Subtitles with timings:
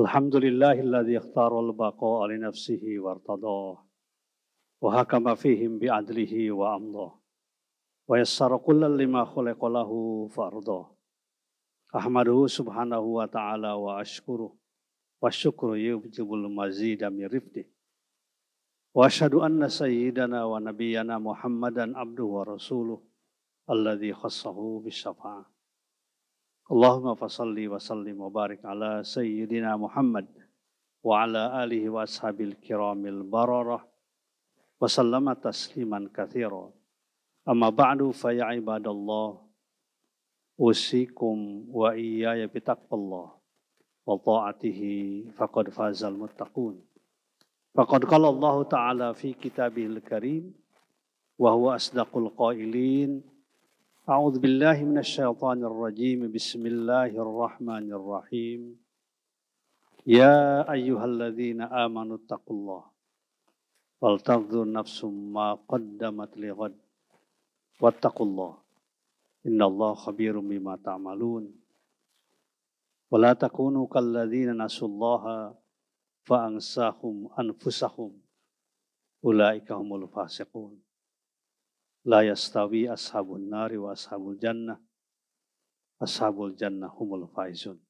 [0.00, 3.84] الحمد لله الذي اختار البقاء لنفسه وارتضاه
[4.86, 7.20] وحكم فيهم بعدله وأمضاه
[8.08, 9.90] ويسر كل لما خلق له
[10.38, 10.86] فأرضاه
[12.02, 14.50] أحمده سبحانه وتعالى وأشكره
[15.22, 17.64] والشكر يوجب المزيد من رفده
[18.94, 23.02] وأشهد أن سيدنا ونبينا محمدا عبده ورسوله
[23.70, 25.53] الذي خصه بالشفاعة
[26.72, 30.28] اللهم فصل وسلم وبارك على سيدنا محمد
[31.08, 33.76] وعلى آله وأصحاب الكرام البررة
[34.80, 36.70] وسلم تسليما كثيرا
[37.48, 39.38] أما بعد فيا عباد الله
[40.60, 43.30] أوصيكم وإياي بتقوى الله
[44.06, 44.80] وطاعته
[45.42, 46.80] فقد فاز المتقون
[47.74, 50.52] فقد قال الله تعالى في كتابه الكريم
[51.38, 53.22] وهو أصدق القائلين
[54.12, 58.76] أعوذ بالله من الشيطان الرجيم بسم الله الرحمن الرحيم
[60.06, 62.82] يا أيها الذين آمنوا اتقوا الله
[64.04, 65.04] ولتنظر نفس
[65.38, 66.76] ما قدمت لغد
[67.80, 68.52] واتقوا الله
[69.48, 71.44] إن الله خبير بما تعملون
[73.10, 75.24] ولا تكونوا كالذين نسوا الله
[76.28, 78.10] فأنساهم أنفسهم
[79.24, 80.84] أولئك هم الفاسقون
[82.04, 84.76] la yastawi ashabun nari wa ashabul jannah
[85.96, 87.80] ashabul jannah humul faizun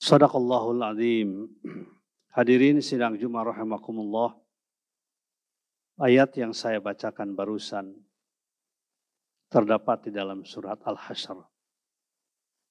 [0.00, 1.44] sadaqallahul azim
[2.32, 4.32] hadirin sidang Jumat rahimakumullah
[6.00, 7.92] ayat yang saya bacakan barusan
[9.52, 11.44] terdapat di dalam surat Al-Hasyr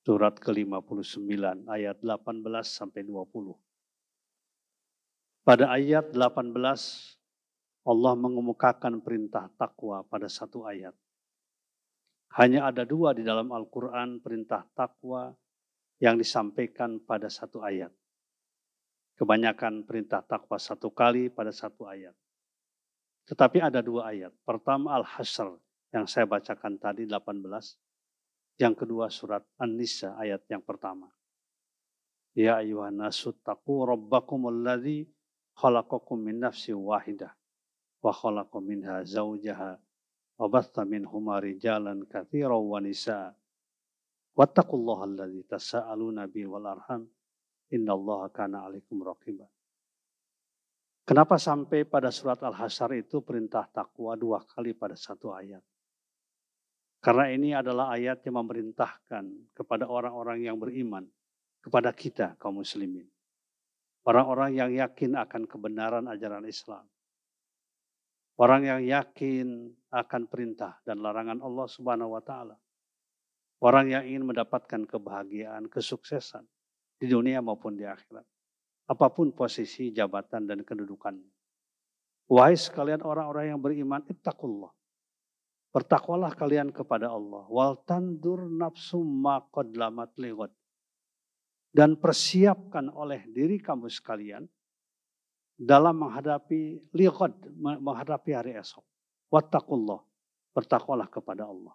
[0.10, 1.30] surat ke-59
[1.70, 2.26] ayat 18
[2.66, 3.54] sampai 20
[5.46, 6.18] pada ayat 18
[7.88, 10.92] Allah mengemukakan perintah takwa pada satu ayat.
[12.36, 15.32] Hanya ada dua di dalam Al-Quran perintah takwa
[16.04, 17.88] yang disampaikan pada satu ayat.
[19.16, 22.12] Kebanyakan perintah takwa satu kali pada satu ayat.
[23.32, 24.36] Tetapi ada dua ayat.
[24.44, 25.48] Pertama Al-Hasr
[25.96, 27.24] yang saya bacakan tadi 18.
[28.60, 31.08] Yang kedua surat An-Nisa ayat yang pertama.
[32.36, 35.08] Ya ayuhan nasu taqu rabbakumul ladzi
[35.56, 37.32] khalaqakum min nafsi wahidah
[38.08, 39.76] wa khalaqa minha zawjaha
[40.40, 43.36] wa batta minhuma rijalan katsiran wa nisaa
[44.32, 47.04] wattaqullaha alladzi tasaaluna bi wal arham
[47.68, 49.44] innallaha kana alaikum raqiba
[51.08, 55.64] Kenapa sampai pada surat Al-Hasyr itu perintah takwa dua kali pada satu ayat?
[57.00, 61.08] Karena ini adalah ayat yang memerintahkan kepada orang-orang yang beriman,
[61.64, 63.08] kepada kita kaum muslimin.
[64.04, 66.84] Orang-orang yang yakin akan kebenaran ajaran Islam
[68.38, 72.54] Orang yang yakin akan perintah dan larangan Allah Subhanahu wa taala.
[73.58, 76.46] Orang yang ingin mendapatkan kebahagiaan, kesuksesan
[77.02, 78.22] di dunia maupun di akhirat.
[78.86, 81.34] Apapun posisi, jabatan dan kedudukannya.
[82.30, 84.70] Wahai sekalian orang-orang yang beriman, ittaqullah.
[85.74, 87.44] Bertakwalah kalian kepada Allah.
[87.50, 89.74] Wal tandur nafsu maqad
[91.74, 94.46] Dan persiapkan oleh diri kamu sekalian
[95.58, 98.86] dalam menghadapi liqad, menghadapi hari esok.
[99.34, 100.00] Wattaqullah,
[100.54, 101.74] bertakwalah kepada Allah.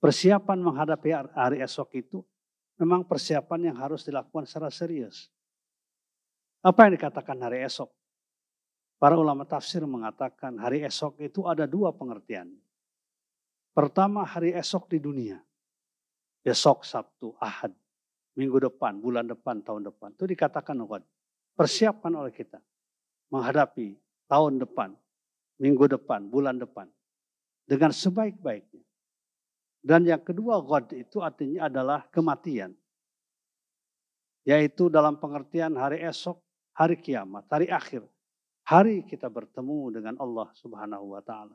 [0.00, 2.18] Persiapan menghadapi hari esok itu
[2.80, 5.28] memang persiapan yang harus dilakukan secara serius.
[6.64, 7.92] Apa yang dikatakan hari esok?
[8.98, 12.48] Para ulama tafsir mengatakan hari esok itu ada dua pengertian.
[13.76, 15.36] Pertama hari esok di dunia.
[16.44, 17.72] esok Sabtu, Ahad,
[18.36, 20.12] minggu depan, bulan depan, tahun depan.
[20.12, 21.04] Itu dikatakan Nukat
[21.54, 22.58] persiapkan oleh kita
[23.30, 23.98] menghadapi
[24.30, 24.90] tahun depan,
[25.62, 26.90] minggu depan, bulan depan
[27.66, 28.82] dengan sebaik-baiknya.
[29.84, 32.74] Dan yang kedua God itu artinya adalah kematian.
[34.44, 36.36] Yaitu dalam pengertian hari esok,
[36.76, 38.04] hari kiamat, hari akhir.
[38.64, 41.52] Hari kita bertemu dengan Allah subhanahu wa ta'ala.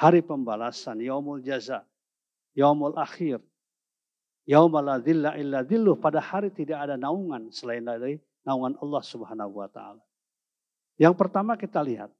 [0.00, 1.84] Hari pembalasan, yaumul jaza,
[2.52, 3.40] yaumul akhir,
[4.44, 5.96] yaumala dhilla illa dhilluh.
[5.96, 10.02] Pada hari tidak ada naungan selain dari naungan Allah Subhanahu wa taala.
[11.00, 12.10] Yang pertama kita lihat,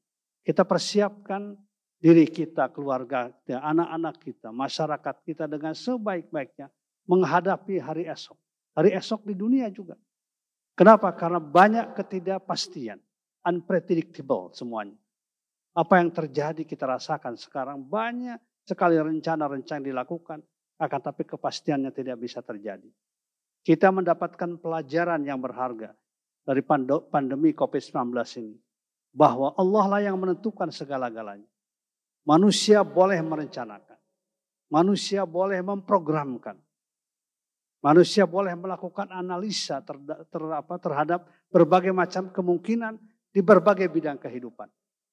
[0.46, 1.54] kita persiapkan
[2.02, 6.66] diri kita, keluarga anak-anak kita, masyarakat kita dengan sebaik-baiknya
[7.06, 8.38] menghadapi hari esok.
[8.74, 9.94] Hari esok di dunia juga.
[10.72, 11.12] Kenapa?
[11.12, 12.96] Karena banyak ketidakpastian,
[13.44, 14.96] unpredictable semuanya.
[15.76, 20.40] Apa yang terjadi kita rasakan sekarang banyak sekali rencana-rencana dilakukan,
[20.80, 22.88] akan tapi kepastiannya tidak bisa terjadi.
[23.62, 25.92] Kita mendapatkan pelajaran yang berharga
[26.46, 26.62] dari
[27.08, 28.12] pandemi COVID-19
[28.42, 28.54] ini.
[29.12, 31.44] Bahwa Allah lah yang menentukan segala-galanya.
[32.24, 33.98] Manusia boleh merencanakan.
[34.72, 36.56] Manusia boleh memprogramkan.
[37.84, 41.20] Manusia boleh melakukan analisa ter, ter, apa, terhadap
[41.52, 42.94] berbagai macam kemungkinan
[43.34, 44.70] di berbagai bidang kehidupan.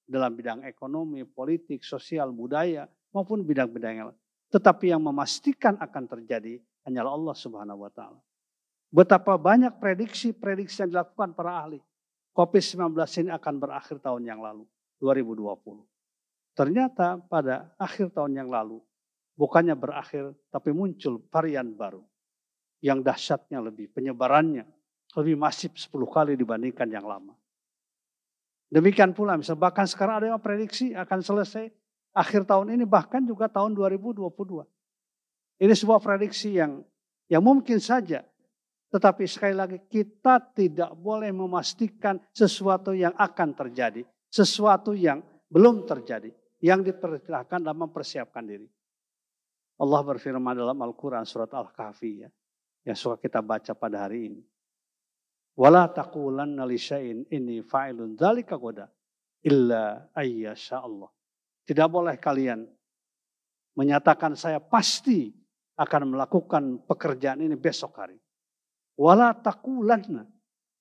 [0.08, 4.20] Dalam bidang ekonomi, politik, sosial, budaya, maupun bidang-bidang yang lain.
[4.54, 6.56] Tetapi yang memastikan akan terjadi
[6.88, 8.18] hanyalah Allah Subhanahu wa Ta'ala.
[8.90, 11.80] Betapa banyak prediksi-prediksi yang dilakukan para ahli.
[12.34, 14.66] COVID-19 ini akan berakhir tahun yang lalu,
[14.98, 15.86] 2020.
[16.58, 18.82] Ternyata pada akhir tahun yang lalu,
[19.38, 22.02] bukannya berakhir, tapi muncul varian baru.
[22.82, 24.66] Yang dahsyatnya lebih, penyebarannya
[25.20, 27.38] lebih masif 10 kali dibandingkan yang lama.
[28.74, 31.70] Demikian pula, misalnya bahkan sekarang ada yang prediksi akan selesai
[32.14, 34.66] akhir tahun ini, bahkan juga tahun 2022.
[35.62, 36.82] Ini sebuah prediksi yang
[37.30, 38.26] yang mungkin saja
[38.90, 44.02] tetapi sekali lagi kita tidak boleh memastikan sesuatu yang akan terjadi.
[44.34, 46.34] Sesuatu yang belum terjadi.
[46.60, 48.66] Yang diperkirakan dalam mempersiapkan diri.
[49.80, 52.30] Allah berfirman dalam Al-Quran surat Al-Kahfi ya.
[52.90, 54.42] Yang suka kita baca pada hari ini.
[55.60, 58.88] Wala taqulan nalisyain ini fa'ilun zalika goda
[59.46, 61.12] illa ayyasha Allah.
[61.68, 62.64] Tidak boleh kalian
[63.76, 65.30] menyatakan saya pasti
[65.80, 68.18] akan melakukan pekerjaan ini besok hari.
[69.00, 70.28] Wala takulanna.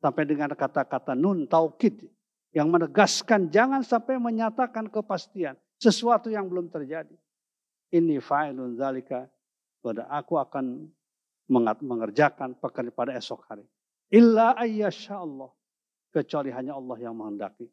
[0.02, 2.02] Sampai dengan kata-kata nun taukid.
[2.50, 5.54] Yang menegaskan jangan sampai menyatakan kepastian.
[5.78, 7.14] Sesuatu yang belum terjadi.
[7.94, 9.22] Ini fa'ilun zalika.
[9.78, 10.90] Pada aku akan
[11.86, 13.62] mengerjakan pekerjaan pada esok hari.
[14.10, 15.54] Illa ayyasha Allah.
[16.10, 17.70] Kecuali hanya Allah yang menghendaki.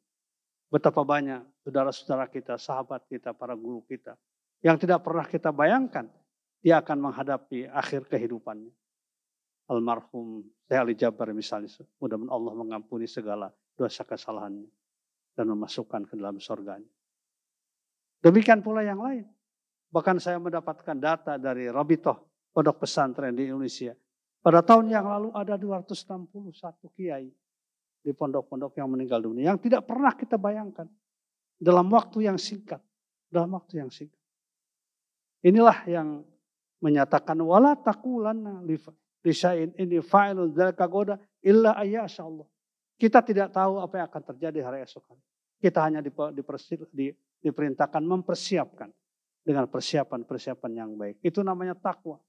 [0.70, 4.14] Betapa banyak saudara-saudara kita, sahabat kita, para guru kita.
[4.62, 6.06] Yang tidak pernah kita bayangkan.
[6.62, 8.70] Dia akan menghadapi akhir kehidupannya
[9.70, 11.70] almarhum Syekh Ali Jabar misalnya.
[11.98, 13.48] Mudah-mudahan Allah mengampuni segala
[13.78, 14.70] dosa kesalahannya
[15.36, 16.90] dan memasukkan ke dalam surganya.
[18.24, 19.26] Demikian pula yang lain.
[19.94, 23.94] Bahkan saya mendapatkan data dari Rabitoh, pondok pesantren di Indonesia.
[24.42, 26.42] Pada tahun yang lalu ada 261
[26.98, 27.26] kiai
[28.06, 30.86] di pondok-pondok yang meninggal dunia yang tidak pernah kita bayangkan
[31.58, 32.78] dalam waktu yang singkat,
[33.26, 34.22] dalam waktu yang singkat.
[35.46, 36.22] Inilah yang
[36.86, 38.94] menyatakan wala takulanna lifa
[39.26, 42.46] Disain ini final dari kagoda illa ayyasha Allah.
[42.94, 45.22] Kita tidak tahu apa yang akan terjadi hari esok hari.
[45.66, 46.00] Kita hanya
[47.42, 48.94] diperintahkan mempersiapkan
[49.42, 51.26] dengan persiapan-persiapan yang baik.
[51.26, 52.22] Itu namanya takwa.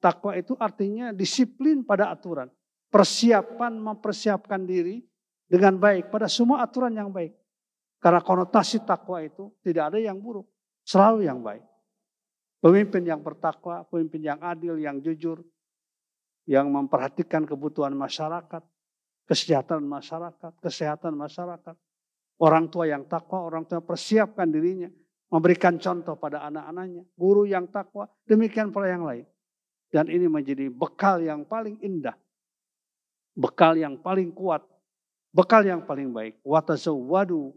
[0.00, 2.48] Takwa itu artinya disiplin pada aturan.
[2.88, 4.96] Persiapan mempersiapkan diri
[5.44, 7.36] dengan baik pada semua aturan yang baik.
[8.00, 10.48] Karena konotasi takwa itu tidak ada yang buruk,
[10.88, 11.62] selalu yang baik.
[12.64, 15.44] Pemimpin yang bertakwa, pemimpin yang adil, yang jujur,
[16.50, 18.58] yang memperhatikan kebutuhan masyarakat,
[19.30, 21.78] kesehatan masyarakat, kesehatan masyarakat.
[22.42, 24.90] Orang tua yang takwa, orang tua persiapkan dirinya,
[25.30, 29.22] memberikan contoh pada anak-anaknya, guru yang takwa, demikian pula yang lain.
[29.94, 32.18] Dan ini menjadi bekal yang paling indah,
[33.38, 34.66] bekal yang paling kuat,
[35.30, 36.34] bekal yang paling baik.
[36.42, 37.54] Watazawwadu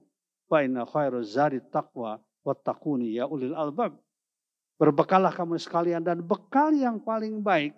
[0.50, 3.98] fa khairu zari taqwa wattaquni ya ulil albab.
[4.82, 7.74] Berbekallah kamu sekalian dan bekal yang paling baik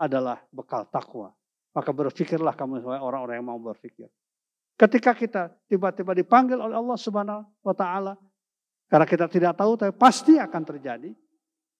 [0.00, 1.36] adalah bekal takwa.
[1.76, 4.08] Maka berfikirlah kamu sebagai orang-orang yang mau berfikir.
[4.80, 8.16] Ketika kita tiba-tiba dipanggil oleh Allah Subhanahu wa taala
[8.88, 11.12] karena kita tidak tahu tapi pasti akan terjadi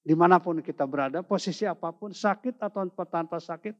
[0.04, 3.72] dimanapun kita berada, posisi apapun, sakit atau tanpa sakit.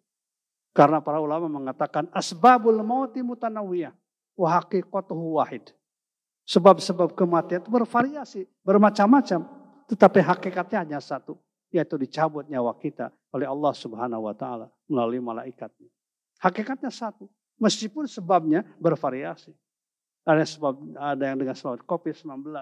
[0.75, 3.93] Karena para ulama mengatakan asbabul mauti mutanawiyah
[4.41, 5.69] wa haqiqatuhu wahid.
[6.49, 9.47] Sebab-sebab kematian itu bervariasi, bermacam-macam,
[9.87, 11.39] tetapi hakikatnya hanya satu
[11.70, 15.86] yaitu dicabut nyawa kita oleh Allah Subhanahu wa taala melalui malaikatnya.
[16.43, 17.31] Hakikatnya satu,
[17.62, 19.55] meskipun sebabnya bervariasi.
[20.27, 22.53] Ada sebab ada yang dengan sebab Covid-19,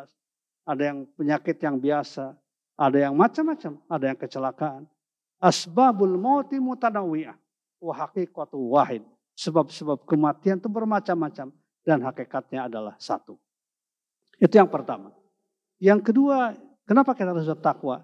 [0.69, 2.37] ada yang penyakit yang biasa,
[2.79, 4.85] ada yang macam-macam, ada yang kecelakaan.
[5.43, 7.35] Asbabul mauti mutanawiyah
[7.83, 9.03] wa haqiqatu wahid.
[9.39, 11.55] Sebab-sebab kematian itu bermacam-macam
[11.87, 13.39] dan hakikatnya adalah satu.
[14.39, 15.15] Itu yang pertama.
[15.79, 18.03] Yang kedua, kenapa kita harus bertakwa?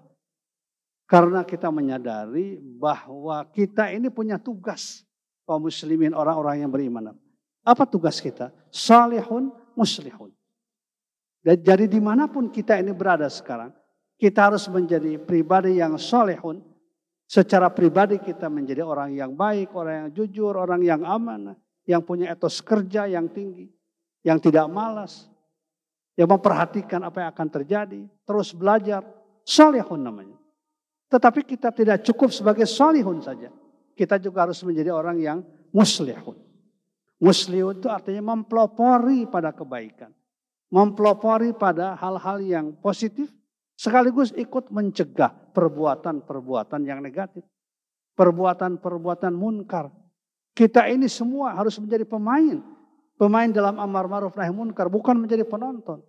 [1.05, 5.05] Karena kita menyadari bahwa kita ini punya tugas
[5.45, 7.13] kaum muslimin orang-orang yang beriman.
[7.61, 8.49] Apa tugas kita?
[8.73, 10.33] Salihun muslihun.
[11.45, 13.69] Dan jadi dimanapun kita ini berada sekarang,
[14.17, 16.57] kita harus menjadi pribadi yang salihun.
[17.29, 21.53] Secara pribadi kita menjadi orang yang baik, orang yang jujur, orang yang amanah,
[21.85, 23.69] yang punya etos kerja yang tinggi,
[24.25, 25.29] yang tidak malas,
[26.17, 29.05] yang memperhatikan apa yang akan terjadi, terus belajar.
[29.45, 30.37] Salihun namanya.
[31.09, 33.53] Tetapi kita tidak cukup sebagai solihun saja.
[33.95, 35.37] Kita juga harus menjadi orang yang
[35.71, 36.35] muslihun.
[37.21, 40.11] Muslihun itu artinya mempelopori pada kebaikan.
[40.73, 43.29] Mempelopori pada hal-hal yang positif.
[43.75, 47.45] Sekaligus ikut mencegah perbuatan-perbuatan yang negatif.
[48.17, 49.91] Perbuatan-perbuatan munkar.
[50.55, 52.63] Kita ini semua harus menjadi pemain.
[53.15, 54.89] Pemain dalam amar ma'ruf nahi munkar.
[54.89, 56.01] Bukan menjadi penonton.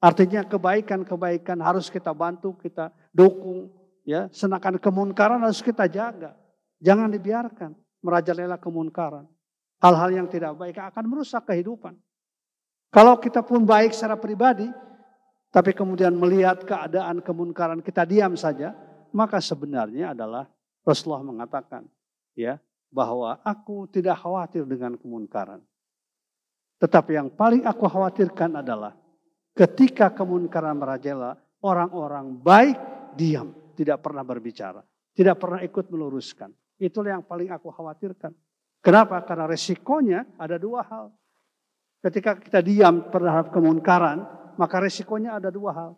[0.00, 3.68] Artinya kebaikan-kebaikan harus kita bantu, kita dukung,
[4.10, 6.34] Ya, senakan kemunkaran harus kita jaga.
[6.82, 9.22] Jangan dibiarkan merajalela kemunkaran.
[9.78, 11.94] Hal-hal yang tidak baik akan merusak kehidupan.
[12.90, 14.66] Kalau kita pun baik secara pribadi,
[15.54, 18.74] tapi kemudian melihat keadaan kemunkaran kita diam saja,
[19.14, 20.50] maka sebenarnya adalah
[20.82, 21.86] Rasulullah mengatakan,
[22.34, 22.58] ya,
[22.90, 25.62] bahwa aku tidak khawatir dengan kemunkaran.
[26.82, 28.90] Tetapi yang paling aku khawatirkan adalah
[29.54, 32.76] ketika kemunkaran merajalela, orang-orang baik
[33.14, 34.82] diam tidak pernah berbicara,
[35.14, 36.50] tidak pernah ikut meluruskan.
[36.80, 38.32] Itulah yang paling aku khawatirkan.
[38.80, 39.20] Kenapa?
[39.24, 41.12] Karena resikonya ada dua hal.
[42.00, 44.24] Ketika kita diam terhadap kemungkaran,
[44.56, 45.90] maka resikonya ada dua hal.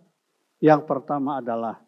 [0.59, 1.79] Yang pertama adalah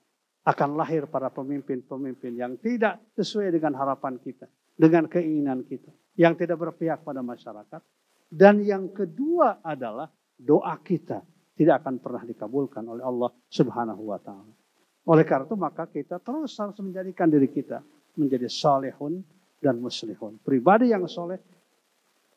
[0.46, 4.46] akan lahir para pemimpin-pemimpin yang tidak sesuai dengan harapan kita,
[4.78, 7.82] dengan keinginan kita, yang tidak berpihak pada masyarakat.
[8.30, 10.06] Dan yang kedua adalah
[10.38, 11.18] doa kita
[11.58, 14.54] tidak akan pernah dikabulkan oleh Allah Subhanahu wa taala.
[15.04, 17.84] Oleh karena itu maka kita terus harus menjadikan diri kita
[18.16, 19.20] menjadi solehun
[19.60, 20.40] dan muslihun.
[20.40, 21.36] Pribadi yang soleh,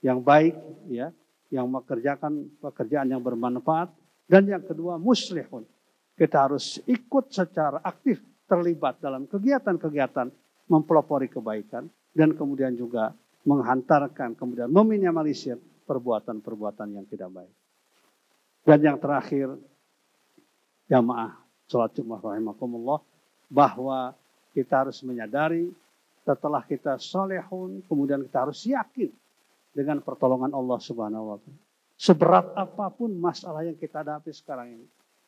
[0.03, 0.57] yang baik,
[0.91, 1.07] ya,
[1.53, 3.87] yang mengerjakan pekerjaan yang bermanfaat.
[4.27, 5.63] Dan yang kedua muslihun.
[6.19, 10.27] Kita harus ikut secara aktif terlibat dalam kegiatan-kegiatan
[10.67, 11.87] mempelopori kebaikan.
[12.11, 13.15] Dan kemudian juga
[13.47, 15.55] menghantarkan, kemudian meminimalisir
[15.87, 17.53] perbuatan-perbuatan yang tidak baik.
[18.67, 19.55] Dan yang terakhir,
[20.91, 22.99] jamaah sholat Jumat rahimakumullah
[23.51, 24.15] bahwa
[24.55, 25.67] kita harus menyadari
[26.23, 29.11] setelah kita solehun kemudian kita harus yakin
[29.75, 31.61] dengan pertolongan Allah Subhanahu wa taala.
[31.99, 34.87] Seberat apapun masalah yang kita hadapi sekarang ini,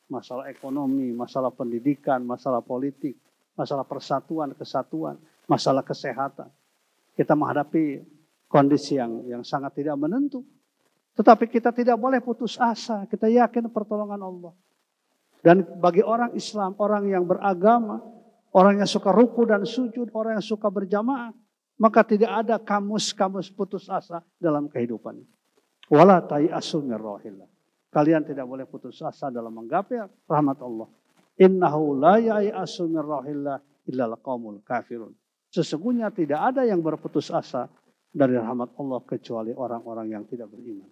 [0.10, 3.16] masalah ekonomi, masalah pendidikan, masalah politik,
[3.58, 5.16] masalah persatuan, kesatuan,
[5.50, 6.48] masalah kesehatan.
[7.18, 8.00] Kita menghadapi
[8.48, 10.44] kondisi yang yang sangat tidak menentu.
[11.18, 14.54] Tetapi kita tidak boleh putus asa, kita yakin pertolongan Allah.
[15.40, 18.04] Dan bagi orang Islam, orang yang beragama,
[18.52, 21.32] orang yang suka ruku dan sujud, orang yang suka berjamaah,
[21.80, 25.16] maka tidak ada kamus-kamus putus asa dalam kehidupan.
[25.88, 27.00] Wala tayasu min
[27.90, 30.88] Kalian tidak boleh putus asa dalam menggapai rahmat Allah.
[31.40, 33.02] Innahu la yayasu min
[34.62, 35.16] kafirun.
[35.50, 37.72] Sesungguhnya tidak ada yang berputus asa
[38.12, 40.86] dari rahmat Allah kecuali orang-orang yang tidak beriman.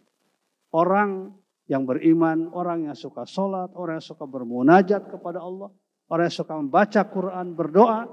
[0.74, 1.36] Orang
[1.68, 5.68] yang beriman, orang yang suka sholat, orang yang suka bermunajat kepada Allah,
[6.08, 8.08] orang yang suka membaca Quran, berdoa,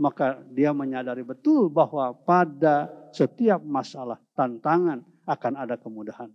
[0.00, 6.28] maka dia menyadari betul bahwa pada setiap masalah tantangan akan ada kemudahan.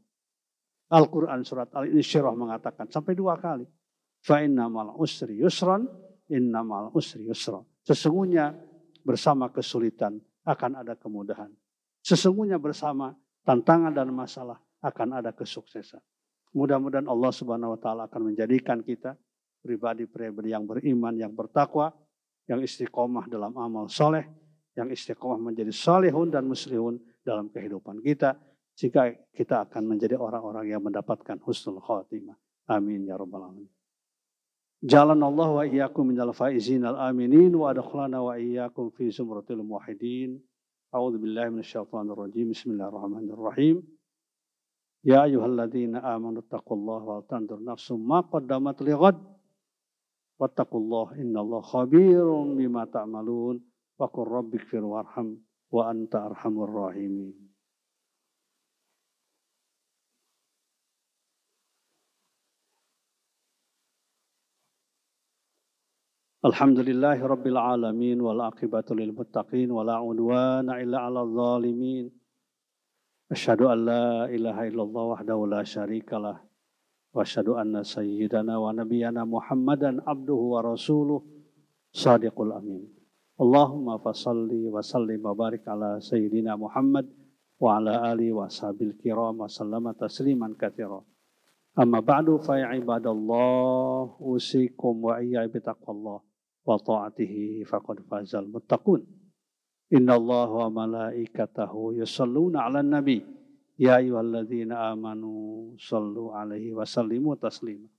[0.91, 3.65] Al-Quran surat Al-Insyirah mengatakan sampai dua kali.
[4.22, 5.88] Fa'innamal usri yusran,
[6.30, 7.63] innamal usri yusran.
[7.88, 8.53] Sesungguhnya
[9.01, 11.50] bersama kesulitan akan ada kemudahan.
[12.06, 13.15] Sesungguhnya bersama
[13.48, 16.01] tantangan dan masalah akan ada kesuksesan.
[16.51, 19.15] Mudah-mudahan Allah Subhanahu wa taala akan menjadikan kita
[19.63, 21.96] pribadi-pribadi yang beriman, yang bertakwa,
[22.50, 24.27] yang istiqomah dalam amal soleh,
[24.75, 28.36] yang istiqomah menjadi solehun dan muslihun dalam kehidupan kita,
[28.75, 32.36] jika kita akan menjadi orang-orang yang mendapatkan husnul khotimah.
[32.67, 33.70] Amin ya rabbal alamin.
[34.81, 40.36] Jalan Allah wa iyyakum minal faizin al aminin wa adkhlana wa iyyakum fi zumratil muwahhidin.
[40.91, 42.50] A'udzu billahi minasyaitonir rajim.
[42.51, 43.86] Bismillahirrahmanirrahim.
[45.05, 49.38] يا أيها الذين آمنوا اتقوا الله وتنظر نفس ما قدمت لغد
[50.39, 53.62] واتقوا الله إن الله خبير بما تعملون
[54.00, 55.36] وقل رب اغفر وارحم
[55.72, 57.51] وأنت أرحم الراحمين
[66.46, 72.21] الحمد لله رب العالمين والعاقبة للمتقين ولا عدوان إلا على الظالمين
[73.32, 76.44] Asyhadu an la ilaha illallah wahdahu la syarikalah
[77.16, 81.24] wa asyhadu anna sayyidana wa nabiyyana Muhammadan abduhu wa rasuluh
[81.96, 82.84] sadiqul amin.
[83.40, 87.08] Allahumma fasalli wa sallim wa barik ala sayyidina Muhammad
[87.56, 91.00] wa ala ali wa ashabil kiram wa sallama tasliman katsira.
[91.80, 96.20] Amma ba'du fa ya ibadallah usikum wa iyyakum bi taqwallah
[96.68, 99.21] wa ta'atihi faqad fazal muttaqun.
[99.91, 103.19] Inna wa malaikatahu yusalluna ala nabi.
[103.75, 106.88] Ya ayyuhalladzina amanu sallu alaihi wa
[107.36, 107.89] taslima.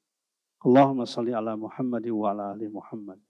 [0.65, 3.21] Allahumma salli ala Muhammad wa ala ali Muhammad.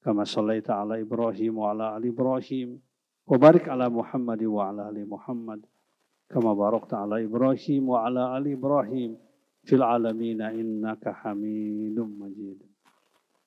[0.00, 2.80] Kama sallaita ala Ibrahim wa ala ali Ibrahim.
[3.28, 3.92] Wa barik wa ala
[4.88, 5.60] ali Muhammad.
[6.32, 9.20] Kama barakta ala Ibrahim wa ala ali Ibrahim.
[9.68, 12.64] Fil alamina innaka majid.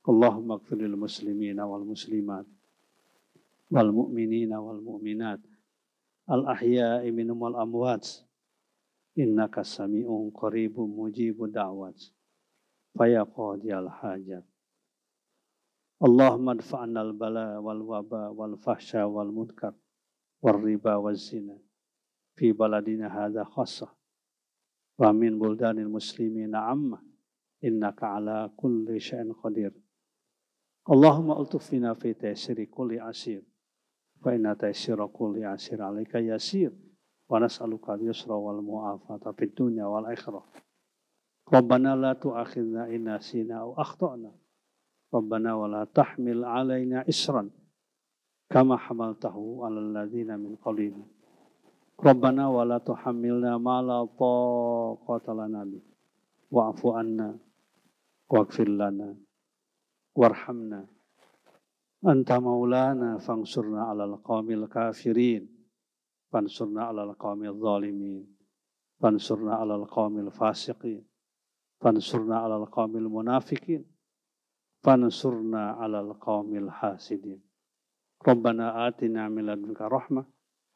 [0.06, 2.46] muslimat
[3.72, 5.40] wal mu'minina wal mu'minat
[6.28, 8.04] al ahya'i minhum wal amwat
[9.16, 11.96] innaka sami'un qaribun mujibu da'wat
[13.00, 14.44] faya qadiyal hajat
[16.04, 19.72] Allahumma adfa'na al bala wal waba wal fahsya wal munkar
[20.44, 21.56] wal riba wal zina
[22.36, 23.88] fi baladina hadha khasa
[25.00, 27.00] wa min buldanil muslimina amma
[27.64, 29.72] innaka ala kulli syai'in qadir
[30.92, 33.48] Allahumma altufina fi taysiri kulli asir
[34.22, 36.70] fa inna taysira ya kulli asir alaika yasir
[37.30, 40.46] wa nas'aluka al-yusra wal mu'afata fid dunya wal akhirah
[41.50, 43.66] Rabbana la tu'akhidna in nasina
[45.92, 47.50] tahmil alaina isran
[48.48, 50.06] kama hamaltahu 'alal
[50.38, 51.02] min qablina
[52.02, 55.62] Rabbana wa la tuhammilna ma la taqata anna
[60.12, 60.90] warhamna
[62.02, 65.46] Anta maulana fangsurna alal qawmil kafirin.
[66.34, 68.26] Fansurna alal qawmil zalimin.
[68.98, 71.06] Fansurna alal qawmil fasiqin.
[71.78, 73.86] Fansurna alal qawmil munafikin.
[74.82, 77.38] Fansurna alal qawmil hasidin.
[78.18, 80.26] Rabbana atina min ladunka rahmah.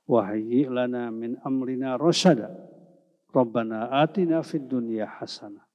[0.05, 2.53] Wahyi lana min amrina rasyada.
[3.33, 5.65] Rabbana atina fid dunya hasana,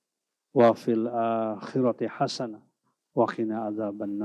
[0.55, 2.63] Wa fil akhirati hasana,
[3.11, 4.23] وقنا azaban.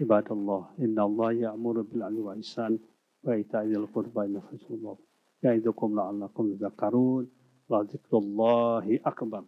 [0.00, 2.78] عباد الله إن الله يأمر بالعدل والإحسان
[3.22, 4.96] وإيتاء ذي القربى ونفس الله
[5.42, 7.22] يعظكم لعلكم تذكرون
[7.68, 9.44] وذكر الله أكبر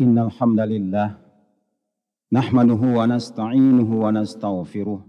[0.00, 1.08] إن الحمد لله
[2.32, 5.00] نحمده ونستعينه ونستغفره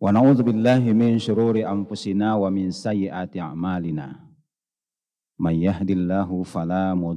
[0.00, 4.27] ونعوذ بالله من شرور أنفسنا ومن سيئات أعمالنا
[5.38, 7.14] may yahdillahu fala wa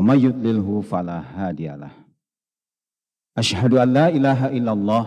[0.00, 1.20] may yudlilhu fala
[3.36, 5.04] Ashhadu an ilaha illallah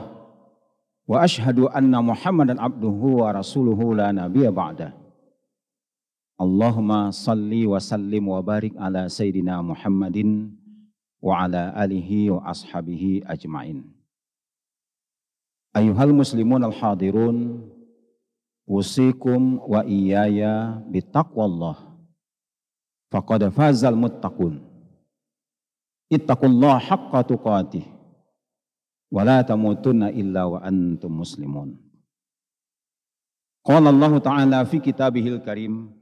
[1.05, 4.93] wa ashhadu anna Muhammadan abduhu wa rasuluhu la nabiyya ba'da
[6.37, 10.53] Allahumma salli wa sallim wa barik ala sayyidina Muhammadin
[11.25, 13.81] wa ala alihi wa ashabihi ajmain
[15.73, 17.65] Ayuhal muslimun al-hadirun
[18.65, 21.77] usikum wa iyaya bitaqwallah
[23.13, 24.57] faqad fazal muttaqun
[26.09, 27.85] ittaqullaha haqqa tuqatih
[29.13, 31.77] wa la tamutunna illa wa antum muslimun
[33.61, 35.93] qala Allah ta'ala fi kitabihil karim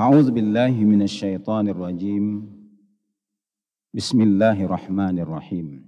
[0.00, 2.48] a'udzu billahi minasy syaithanir rajim
[3.92, 5.87] bismillahirrahmanirrahim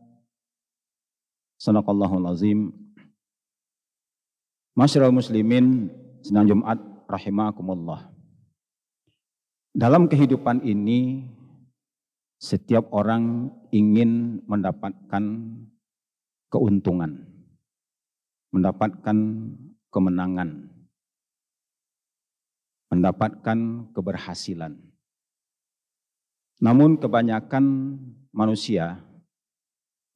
[1.61, 2.59] Sadaqallahul azim.
[4.73, 5.93] Masyarakat muslimin,
[6.25, 8.09] senang Jumat, rahimakumullah.
[9.69, 11.21] Dalam kehidupan ini,
[12.41, 15.21] setiap orang ingin mendapatkan
[16.49, 17.29] keuntungan,
[18.49, 19.17] mendapatkan
[19.93, 20.65] kemenangan,
[22.89, 23.57] mendapatkan
[23.93, 24.81] keberhasilan.
[26.57, 27.95] Namun kebanyakan
[28.33, 29.10] manusia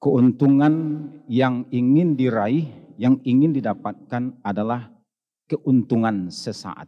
[0.05, 2.69] keuntungan yang ingin diraih,
[3.01, 4.93] yang ingin didapatkan adalah
[5.49, 6.85] keuntungan sesaat,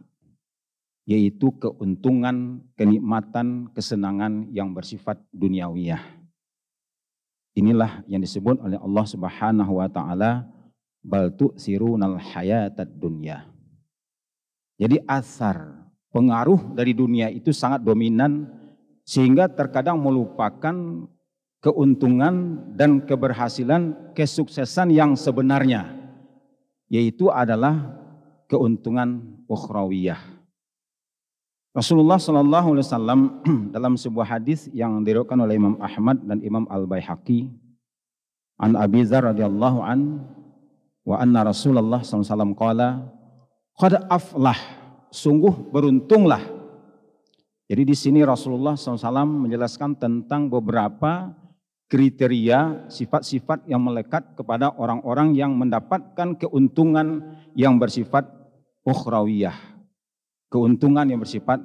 [1.02, 5.98] yaitu keuntungan, kenikmatan, kesenangan yang bersifat duniawiyah.
[7.58, 10.46] Inilah yang disebut oleh Allah Subhanahu wa taala
[11.02, 13.50] baltu sirunal hayatad dunya.
[14.78, 15.74] Jadi asar,
[16.14, 18.46] pengaruh dari dunia itu sangat dominan
[19.02, 21.02] sehingga terkadang melupakan
[21.58, 25.90] keuntungan dan keberhasilan kesuksesan yang sebenarnya
[26.86, 27.98] yaitu adalah
[28.46, 30.18] keuntungan ukhrawiyah.
[31.76, 33.20] Rasulullah Shallallahu Alaihi Wasallam
[33.74, 37.50] dalam sebuah hadis yang diriwayatkan oleh Imam Ahmad dan Imam Al Baihaqi
[38.58, 40.24] an Abi Dzar radhiyallahu an
[41.06, 42.88] wa anna Rasulullah Alaihi wasallam qala
[43.78, 44.58] qad aflah
[45.12, 46.40] sungguh beruntunglah.
[47.68, 48.96] Jadi di sini Rasulullah SAW
[49.44, 51.28] menjelaskan tentang beberapa
[51.88, 58.28] kriteria sifat-sifat yang melekat kepada orang-orang yang mendapatkan keuntungan yang bersifat
[58.84, 59.56] ukhrawiyah.
[60.52, 61.64] Keuntungan yang bersifat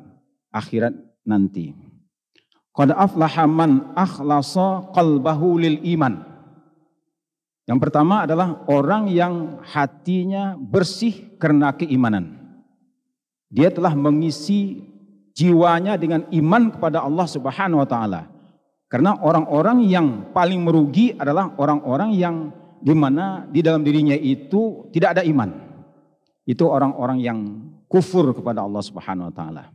[0.51, 0.95] akhirat
[1.27, 1.75] nanti.
[2.73, 6.23] Qad aflaha man akhlasa qalbahu lil iman.
[7.63, 12.36] Yang pertama adalah orang yang hatinya bersih karena keimanan.
[13.51, 14.83] Dia telah mengisi
[15.31, 18.32] jiwanya dengan iman kepada Allah Subhanahu wa taala.
[18.93, 25.17] Karena orang-orang yang paling merugi adalah orang-orang yang di mana di dalam dirinya itu tidak
[25.17, 25.49] ada iman.
[26.45, 27.39] Itu orang-orang yang
[27.89, 29.73] kufur kepada Allah Subhanahu wa taala.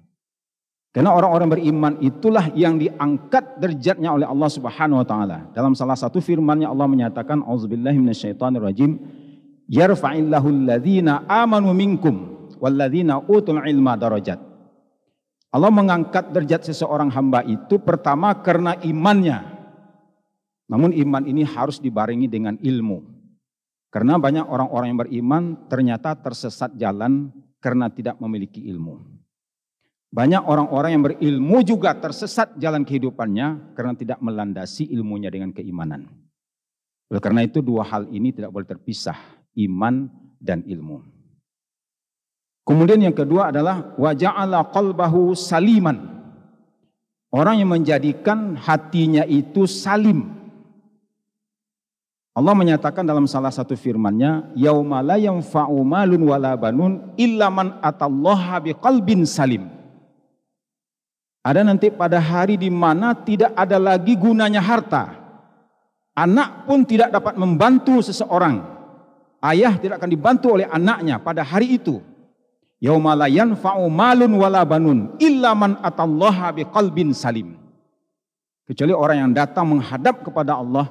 [0.94, 5.50] Karena orang-orang beriman itulah yang diangkat derajatnya oleh Allah Subhanahu wa taala.
[5.50, 9.02] Dalam salah satu firman-Nya Allah menyatakan auzubillahi minasyaitonirrajim
[9.66, 14.38] yarfa'illahu alladhina amanu minkum walladzina utul ilma darajat.
[15.48, 19.48] Allah mengangkat derajat seseorang hamba itu pertama karena imannya.
[20.68, 23.00] Namun iman ini harus dibarengi dengan ilmu.
[23.88, 27.32] Karena banyak orang-orang yang beriman ternyata tersesat jalan
[27.64, 29.00] karena tidak memiliki ilmu.
[30.12, 36.04] Banyak orang-orang yang berilmu juga tersesat jalan kehidupannya karena tidak melandasi ilmunya dengan keimanan.
[37.08, 39.16] Oleh karena itu dua hal ini tidak boleh terpisah,
[39.56, 40.04] iman
[40.36, 41.17] dan ilmu.
[42.68, 46.20] Kemudian yang kedua adalah waja'ala qalbahu saliman.
[47.32, 50.28] Orang yang menjadikan hatinya itu salim.
[52.36, 58.60] Allah menyatakan dalam salah satu firman-Nya, "Yauma la yanfa'u malun wala banun illa man atallaha
[59.24, 59.64] salim."
[61.40, 65.16] Ada nanti pada hari di mana tidak ada lagi gunanya harta.
[66.12, 68.60] Anak pun tidak dapat membantu seseorang.
[69.40, 72.04] Ayah tidak akan dibantu oleh anaknya pada hari itu.
[72.78, 77.58] Yauma la yanfa'u malun wala banun illa man atallaha biqalbin salim.
[78.70, 80.86] Kecuali orang yang datang menghadap kepada Allah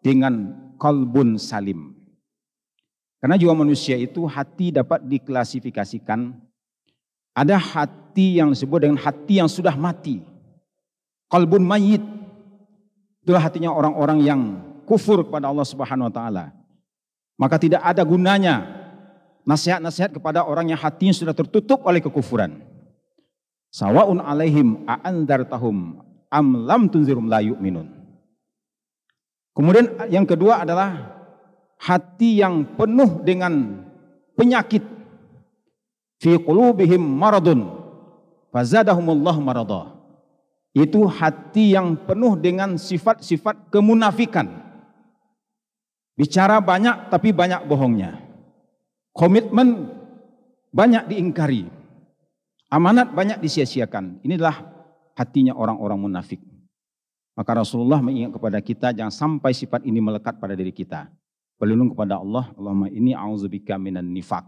[0.00, 1.92] dengan kalbun salim.
[3.20, 6.32] Karena jiwa manusia itu hati dapat diklasifikasikan.
[7.34, 10.22] Ada hati yang disebut dengan hati yang sudah mati.
[11.28, 12.00] Kalbun mayit.
[13.26, 14.40] Itulah hatinya orang-orang yang
[14.88, 16.44] kufur kepada Allah Subhanahu wa taala.
[17.36, 18.77] Maka tidak ada gunanya
[19.48, 22.60] nasihat-nasihat kepada orang yang hatinya sudah tertutup oleh kekufuran.
[23.72, 27.88] Sawaun alaihim a'andartahum am lam tunzirum la yu'minun.
[29.56, 31.16] Kemudian yang kedua adalah
[31.80, 33.80] hati yang penuh dengan
[34.36, 34.84] penyakit.
[36.18, 37.72] Fi qulubihim maradun
[38.52, 39.96] fazadahumullah marada.
[40.76, 44.50] Itu hati yang penuh dengan sifat-sifat kemunafikan.
[46.18, 48.27] Bicara banyak tapi banyak bohongnya.
[49.18, 49.98] Komitmen
[50.70, 51.66] banyak diingkari.
[52.70, 54.22] Amanat banyak disia-siakan.
[54.22, 54.54] Inilah
[55.18, 56.38] hatinya orang-orang munafik.
[57.34, 61.10] Maka Rasulullah mengingat kepada kita jangan sampai sifat ini melekat pada diri kita.
[61.58, 64.46] Berlindung kepada Allah, Allahumma ini auzubika minan nifak.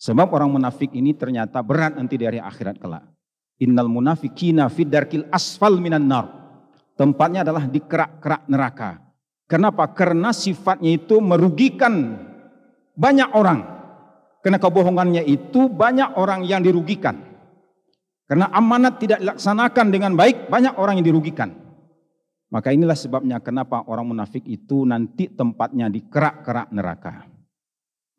[0.00, 3.04] Sebab orang munafik ini ternyata berat nanti dari akhirat kelak.
[3.60, 6.32] Innal munafikina fidarkil asfal minan nar.
[6.96, 8.96] Tempatnya adalah di kerak-kerak neraka.
[9.44, 9.92] Kenapa?
[9.92, 12.24] Karena sifatnya itu merugikan
[12.98, 13.62] banyak orang
[14.42, 17.22] karena kebohongannya itu banyak orang yang dirugikan.
[18.28, 21.48] Karena amanat tidak dilaksanakan dengan baik, banyak orang yang dirugikan.
[22.52, 27.24] Maka inilah sebabnya kenapa orang munafik itu nanti tempatnya di kerak-kerak neraka.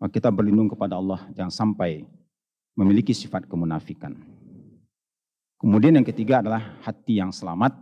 [0.02, 2.10] Maka kita berlindung kepada Allah jangan sampai
[2.74, 4.18] memiliki sifat kemunafikan.
[5.62, 7.78] Kemudian yang ketiga adalah hati yang selamat,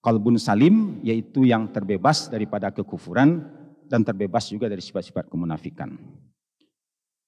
[0.00, 3.44] kalbun salim yaitu yang terbebas daripada kekufuran
[3.92, 5.92] dan terbebas juga dari sifat-sifat kemunafikan.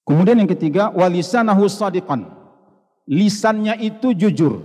[0.05, 2.25] Kemudian yang ketiga, walisanahu sadiqan.
[3.05, 4.61] Lisannya itu jujur.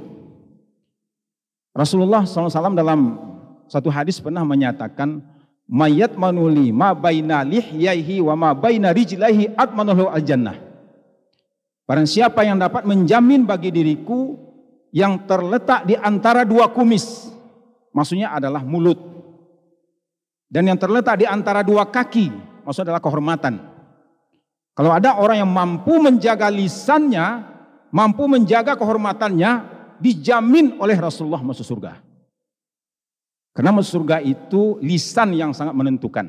[1.77, 3.01] Rasulullah SAW dalam
[3.69, 5.21] satu hadis pernah menyatakan,
[5.69, 10.57] mayat manuli ma baina lihyaihi wa ma baina rijlaihi atmanuhu al-jannah.
[11.87, 14.35] Barang siapa yang dapat menjamin bagi diriku
[14.91, 17.29] yang terletak di antara dua kumis.
[17.93, 18.97] Maksudnya adalah mulut.
[20.49, 22.33] Dan yang terletak di antara dua kaki.
[22.67, 23.76] Maksudnya adalah kehormatan.
[24.77, 27.49] Kalau ada orang yang mampu menjaga lisannya,
[27.89, 29.51] mampu menjaga kehormatannya,
[30.05, 31.97] dijamin oleh Rasulullah masuk surga.
[33.57, 36.29] Karena masuk surga itu lisan yang sangat menentukan.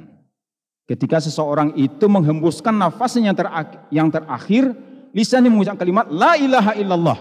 [0.88, 4.64] Ketika seseorang itu menghembuskan nafasnya yang, terakhir, yang terakhir,
[5.12, 7.20] lisannya mengucapkan kalimat la ilaha illallah,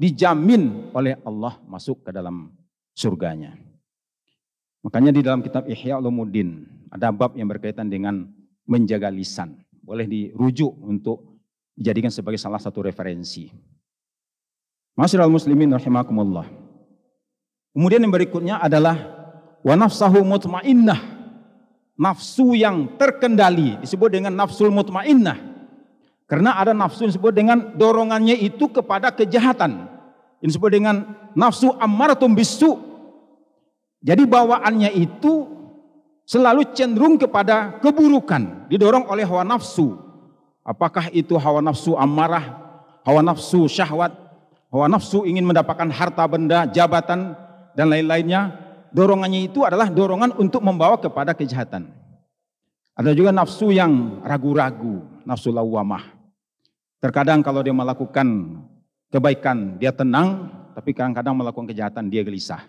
[0.00, 2.48] dijamin oleh Allah masuk ke dalam
[2.96, 3.52] surganya.
[4.80, 8.24] Makanya di dalam kitab Ihya Ulumuddin ada bab yang berkaitan dengan
[8.64, 11.20] menjaga lisan boleh dirujuk untuk
[11.76, 13.52] dijadikan sebagai salah satu referensi.
[14.96, 16.48] Masyarul muslimin rahimakumullah.
[17.76, 18.96] Kemudian yang berikutnya adalah
[19.60, 21.12] wa nafsahu mutmainnah.
[21.94, 25.36] Nafsu yang terkendali disebut dengan nafsul mutmainnah.
[26.24, 29.84] Karena ada nafsu yang disebut dengan dorongannya itu kepada kejahatan.
[30.42, 30.96] Yang disebut dengan
[31.38, 32.72] nafsu ammaratum bisu.
[34.02, 35.32] Jadi bawaannya itu
[36.28, 39.96] selalu cenderung kepada keburukan, didorong oleh hawa nafsu.
[40.64, 42.56] Apakah itu hawa nafsu amarah,
[43.04, 44.12] hawa nafsu syahwat,
[44.72, 47.36] hawa nafsu ingin mendapatkan harta benda, jabatan,
[47.76, 48.60] dan lain-lainnya.
[48.94, 51.90] Dorongannya itu adalah dorongan untuk membawa kepada kejahatan.
[52.94, 56.14] Ada juga nafsu yang ragu-ragu, nafsu lawamah.
[57.02, 58.54] Terkadang kalau dia melakukan
[59.10, 60.46] kebaikan, dia tenang,
[60.78, 62.62] tapi kadang-kadang melakukan kejahatan, dia gelisah.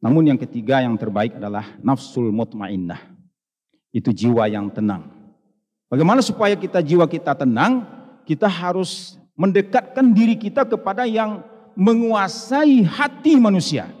[0.00, 3.04] Namun yang ketiga yang terbaik adalah nafsul mutmainnah.
[3.92, 5.06] Itu jiwa yang tenang.
[5.92, 7.84] Bagaimana supaya kita jiwa kita tenang?
[8.24, 11.44] Kita harus mendekatkan diri kita kepada yang
[11.76, 13.92] menguasai hati manusia.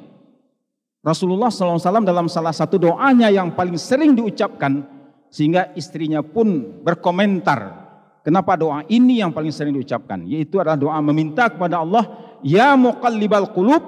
[1.04, 4.84] Rasulullah SAW dalam salah satu doanya yang paling sering diucapkan
[5.32, 7.72] sehingga istrinya pun berkomentar
[8.26, 13.46] kenapa doa ini yang paling sering diucapkan yaitu adalah doa meminta kepada Allah ya muqallibal
[13.54, 13.78] qulub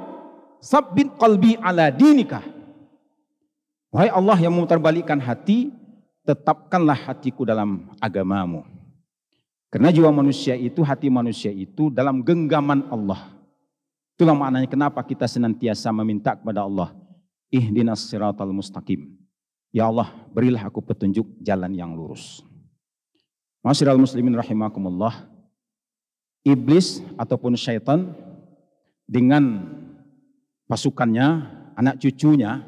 [0.62, 2.40] sabbit qalbi ala dinika.
[3.92, 5.74] Wahai Allah yang memutarbalikkan hati,
[6.24, 8.64] tetapkanlah hatiku dalam agamamu.
[9.68, 13.34] Karena jiwa manusia itu, hati manusia itu dalam genggaman Allah.
[14.16, 16.94] Itulah maknanya kenapa kita senantiasa meminta kepada Allah.
[17.52, 19.12] Ihdinas siratal mustaqim.
[19.72, 22.40] Ya Allah, berilah aku petunjuk jalan yang lurus.
[23.60, 25.28] Masyiral muslimin rahimakumullah.
[26.44, 28.12] Iblis ataupun syaitan
[29.06, 29.68] dengan
[30.72, 31.26] pasukannya,
[31.76, 32.64] anak cucunya,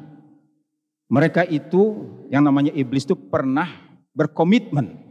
[1.09, 3.65] mereka itu yang namanya iblis itu pernah
[4.13, 5.01] berkomitmen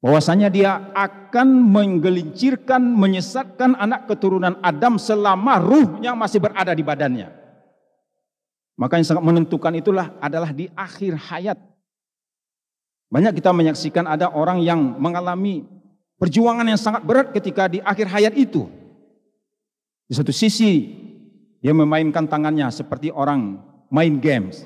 [0.00, 7.28] bahwasanya dia akan menggelincirkan, menyesatkan anak keturunan Adam selama ruhnya masih berada di badannya.
[8.80, 11.60] Maka yang sangat menentukan itulah adalah di akhir hayat.
[13.12, 15.68] Banyak kita menyaksikan ada orang yang mengalami
[16.16, 18.64] perjuangan yang sangat berat ketika di akhir hayat itu.
[20.08, 20.99] Di satu sisi
[21.60, 23.60] dia memainkan tangannya seperti orang
[23.92, 24.64] main games.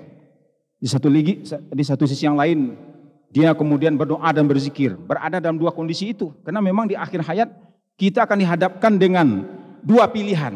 [0.79, 1.43] Di satu ligi,
[1.75, 2.79] di satu sisi yang lain,
[3.35, 4.95] dia kemudian berdoa dan berzikir.
[4.95, 6.31] Berada dalam dua kondisi itu.
[6.47, 7.51] Karena memang di akhir hayat
[7.99, 9.27] kita akan dihadapkan dengan
[9.83, 10.55] dua pilihan.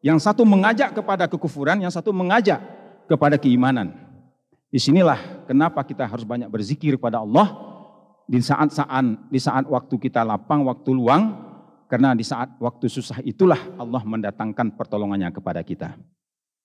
[0.00, 2.56] Yang satu mengajak kepada kekufuran, yang satu mengajak
[3.04, 3.92] kepada keimanan.
[4.72, 7.52] Disinilah kenapa kita harus banyak berzikir kepada Allah
[8.24, 11.49] di saat-saat di saat waktu kita lapang, waktu luang,
[11.90, 15.98] karena di saat waktu susah itulah Allah mendatangkan pertolongannya kepada kita.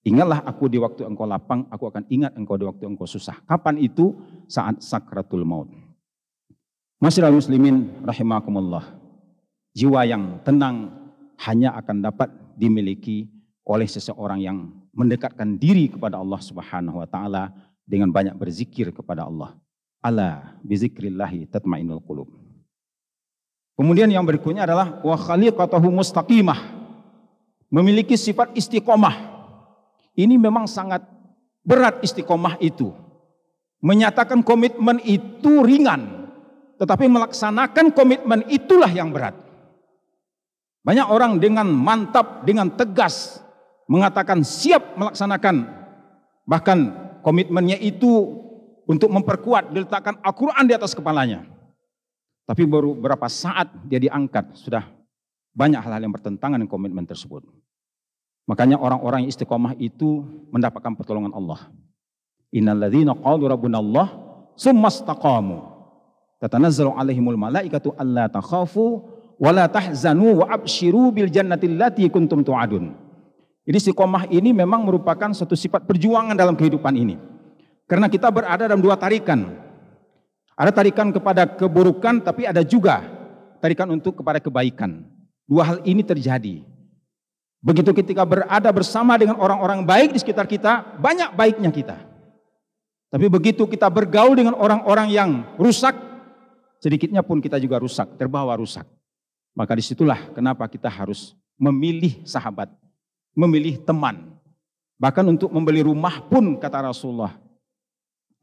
[0.05, 3.41] Ingatlah aku di waktu engkau lapang, aku akan ingat engkau di waktu engkau susah.
[3.49, 4.13] Kapan itu?
[4.45, 5.73] Saat sakratul maut.
[7.01, 8.85] Masyarakat muslimin rahimakumullah.
[9.73, 10.93] Jiwa yang tenang
[11.41, 13.25] hanya akan dapat dimiliki
[13.65, 14.57] oleh seseorang yang
[14.93, 17.49] mendekatkan diri kepada Allah Subhanahu wa taala
[17.81, 19.57] dengan banyak berzikir kepada Allah.
[20.05, 22.29] Ala bizikrillah tatmainul qulub.
[23.75, 26.59] Kemudian yang berikutnya adalah wa khaliqatahu mustaqimah.
[27.67, 29.35] Memiliki sifat istiqomah.
[30.15, 31.03] Ini memang sangat
[31.67, 32.95] berat istiqomah itu.
[33.83, 36.31] Menyatakan komitmen itu ringan,
[36.79, 39.35] tetapi melaksanakan komitmen itulah yang berat.
[40.87, 43.43] Banyak orang dengan mantap, dengan tegas
[43.91, 45.67] mengatakan siap melaksanakan
[46.49, 48.39] bahkan komitmennya itu
[48.89, 51.43] untuk memperkuat diletakkan Al-Qur'an di atas kepalanya.
[52.45, 54.85] Tapi baru berapa saat dia diangkat, sudah
[55.57, 57.41] banyak hal-hal yang bertentangan dengan komitmen tersebut.
[58.45, 60.21] Makanya orang-orang yang istiqomah itu
[60.53, 61.73] mendapatkan pertolongan Allah.
[62.53, 64.13] Innaladzina qalu rabbunallah
[64.61, 65.65] summastaqamu.
[66.37, 69.01] Tatanazzalu alaihimul malaikatu alla takhafu
[69.41, 72.93] wa la tahzanu wa abshiru bil jannati allati kuntum tu'adun.
[73.65, 77.17] Jadi istiqomah ini memang merupakan satu sifat perjuangan dalam kehidupan ini.
[77.89, 79.64] Karena kita berada dalam dua tarikan.
[80.55, 83.03] Ada tarikan kepada keburukan, tapi ada juga
[83.59, 85.03] tarikan untuk kepada kebaikan.
[85.43, 86.63] Dua hal ini terjadi.
[87.59, 91.97] Begitu ketika berada bersama dengan orang-orang baik di sekitar kita, banyak baiknya kita.
[93.11, 95.91] Tapi begitu kita bergaul dengan orang-orang yang rusak,
[96.79, 98.87] sedikitnya pun kita juga rusak, terbawa rusak.
[99.51, 102.71] Maka disitulah kenapa kita harus memilih sahabat,
[103.35, 104.39] memilih teman.
[104.95, 107.35] Bahkan untuk membeli rumah pun kata Rasulullah,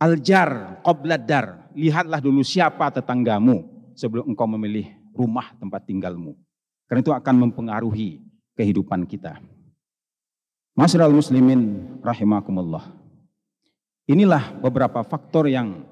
[0.03, 1.71] Aljar qobladar.
[1.79, 3.63] Lihatlah dulu siapa tetanggamu
[3.95, 6.35] sebelum engkau memilih rumah tempat tinggalmu.
[6.91, 8.19] Karena itu akan mempengaruhi
[8.59, 9.39] kehidupan kita.
[10.75, 12.83] Masyarakat muslimin rahimakumullah.
[14.11, 15.87] Inilah beberapa faktor yang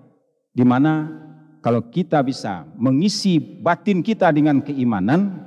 [0.50, 1.06] dimana
[1.62, 5.38] kalau kita bisa mengisi batin kita dengan keimanan,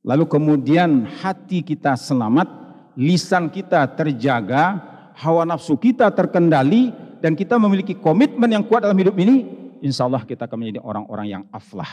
[0.00, 2.48] lalu kemudian hati kita selamat,
[2.96, 4.80] lisan kita terjaga,
[5.20, 9.48] hawa nafsu kita terkendali, dan kita memiliki komitmen yang kuat dalam hidup ini,
[9.80, 11.88] insya Allah kita akan menjadi orang-orang yang aflah,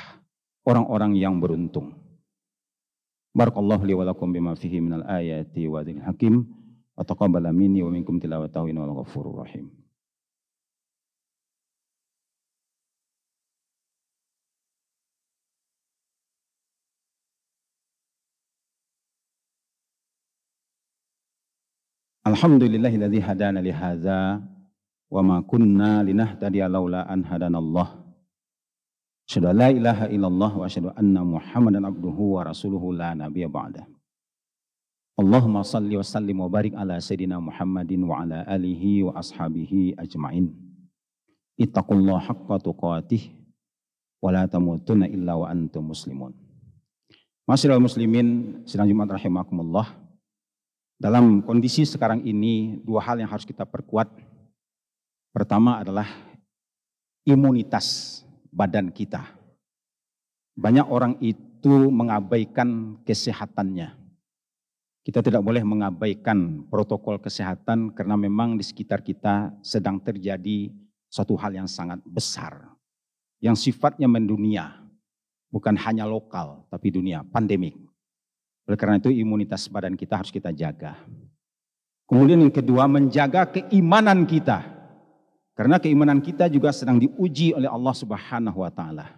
[0.67, 1.95] orang-orang yang beruntung.
[3.31, 6.43] Barakallahu li wa lakum bima fihi minal ayati wa dzikr hakim
[6.99, 9.71] wa taqabala minni wa minkum tilawatahu innahu ghafurur rahim.
[22.27, 24.43] Alhamdulillahilladzi hadana li hadza
[25.11, 27.99] wa ma kunna linahtadiya laula an hadanallah.
[29.27, 33.83] Asyhadu la ilaha illallah wa asyhadu anna Muhammadan abduhu wa rasuluhu la nabiyya ba'da.
[35.19, 40.49] Allahumma salli wa sallim wa barik ala sayidina Muhammadin wa ala alihi wa ashabihi ajma'in.
[41.59, 43.31] Ittaqullah haqqa tuqatih
[44.23, 46.31] wa la tamutunna illa wa antum muslimun.
[47.47, 49.99] Masyarul muslimin, sidang Jumat rahimakumullah.
[50.97, 54.07] Dalam kondisi sekarang ini, dua hal yang harus kita perkuat
[55.31, 56.11] Pertama adalah
[57.23, 58.19] imunitas
[58.51, 59.23] badan kita.
[60.59, 63.95] Banyak orang itu mengabaikan kesehatannya.
[65.07, 70.67] Kita tidak boleh mengabaikan protokol kesehatan karena memang di sekitar kita sedang terjadi
[71.07, 72.67] satu hal yang sangat besar.
[73.39, 74.83] Yang sifatnya mendunia,
[75.47, 77.79] bukan hanya lokal tapi dunia, pandemik.
[78.67, 80.99] Oleh karena itu imunitas badan kita harus kita jaga.
[82.05, 84.80] Kemudian yang kedua menjaga keimanan kita.
[85.61, 89.13] Karena keimanan kita juga sedang diuji oleh Allah Subhanahu wa taala.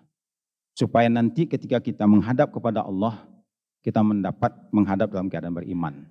[0.76, 3.16] Supaya nanti ketika kita menghadap kepada Allah,
[3.80, 6.04] kita mendapat menghadap dalam keadaan beriman.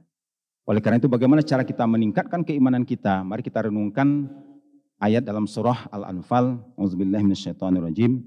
[0.65, 3.21] Oleh karena itu bagaimana cara kita meningkatkan keimanan kita?
[3.21, 4.33] Mari kita renungkan
[5.05, 6.65] ayat dalam surah Al-Anfal.
[6.81, 8.25] Auzubillahi minasyaitonirrajim.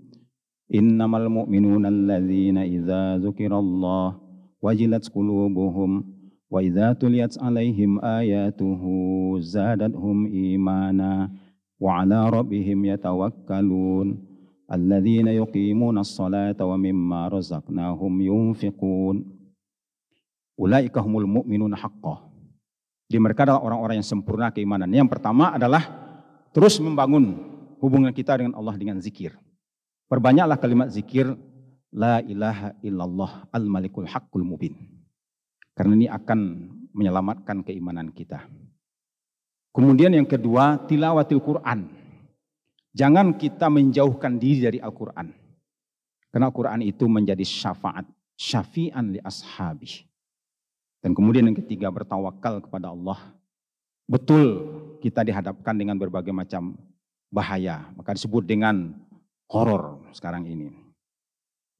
[0.77, 4.13] Innamal mu'minuna alladzina idza dzukirallah
[4.61, 6.05] wajilat qulubuhum
[6.53, 11.33] wa idza tuliyat alaihim ayatuhu zadatuhum imana
[11.79, 14.07] وعلى ربهم يتوكلون
[14.71, 19.15] الذين يقيمون الصلاة ومما رزقناهم ينفقون
[20.59, 22.15] أولئك هم المؤمنون حقا
[23.05, 24.97] Di mereka adalah orang-orang yang sempurna keimanannya.
[25.05, 25.85] Yang pertama adalah
[26.57, 27.37] terus membangun
[27.77, 29.37] hubungan kita dengan Allah dengan zikir.
[30.09, 31.37] Perbanyaklah kalimat zikir
[31.93, 34.73] La ilaha illallah al-malikul haqqul mubin.
[35.77, 36.39] Karena ini akan
[36.97, 38.41] menyelamatkan keimanan kita.
[39.75, 41.83] Kemudian yang kedua, tilawatil Quran.
[42.95, 45.35] Jangan kita menjauhkan diri dari Al-Quran.
[46.31, 48.07] Karena Al-Quran itu menjadi syafaat.
[48.39, 50.07] Syafi'an li ashabi.
[51.03, 53.35] Dan kemudian yang ketiga, bertawakal kepada Allah.
[54.07, 54.47] Betul
[55.03, 56.79] kita dihadapkan dengan berbagai macam
[57.27, 57.83] bahaya.
[57.99, 58.95] Maka disebut dengan
[59.51, 60.71] horor sekarang ini.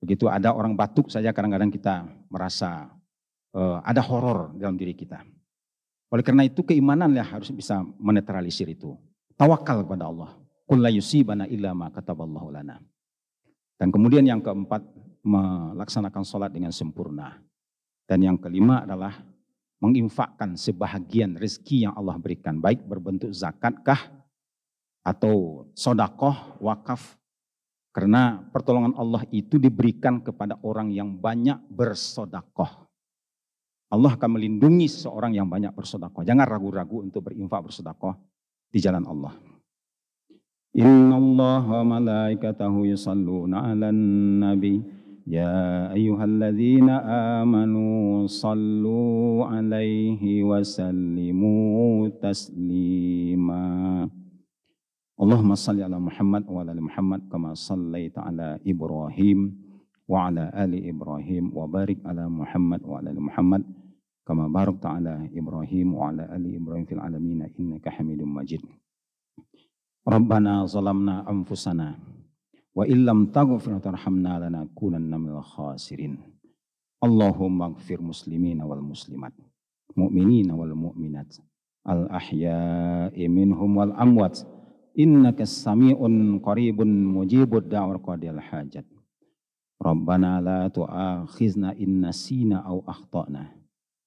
[0.04, 2.92] Begitu ada orang batuk saja kadang-kadang kita merasa
[3.56, 5.24] uh, ada horor dalam diri kita.
[6.14, 8.94] Oleh karena itu keimanan lah harus bisa menetralisir itu.
[9.36, 10.32] Tawakal kepada Allah.
[10.66, 12.78] Kulla yusibana illa ma kataballahu lana.
[13.76, 14.82] Dan kemudian yang keempat,
[15.26, 17.42] melaksanakan sholat dengan sempurna.
[18.06, 19.26] Dan yang kelima adalah
[19.82, 22.62] menginfakkan sebahagian rezeki yang Allah berikan.
[22.62, 23.98] Baik berbentuk zakatkah
[25.04, 27.18] atau sodakoh, wakaf.
[27.92, 32.85] Karena pertolongan Allah itu diberikan kepada orang yang banyak bersodakoh.
[33.96, 36.28] Allah akan melindungi seorang yang banyak bersodakoh.
[36.28, 38.12] Jangan ragu-ragu untuk berinfak bersodakoh
[38.68, 39.32] di jalan Allah.
[40.76, 43.98] Inna Allah wa malaikatahu yusalluna 'alan
[44.44, 44.84] nabi.
[45.24, 47.00] Ya ayyuhalladzina
[47.42, 54.06] amanu sallu 'alaihi wa sallimu taslima.
[55.16, 59.56] Allahumma salli ala Muhammad wa ala Muhammad kama sallaita ala Ibrahim
[60.12, 63.64] wa ala ali Ibrahim wa barik ala Muhammad wa ala Muhammad
[64.26, 68.66] kama barakta ala Ibrahim wa ala ali Ibrahim fil alamin innaka Hamidum Majid.
[70.06, 71.98] Rabbana zalamna anfusana
[72.74, 76.18] wa illam taghfir tarhamna lanakunanna minal khasirin.
[77.06, 79.32] Allahumma ighfir muslimina wal muslimat,
[79.94, 80.58] mu'minina
[83.78, 84.22] al
[84.96, 86.00] إنك السميع
[86.40, 88.88] قريب مجيب الدعوة قاضي الحاجات
[89.84, 93.65] ربنا لا تؤاخذنا إن نسينا أو أخطأنا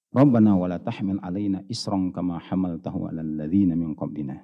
[0.09, 4.40] Rabbana wala tahmil alaina isran kama hamaltahu alal ladzina min qablina.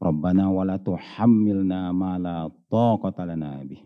[0.00, 3.80] Rabbana wala tuhammilna ma la taqata lana bih.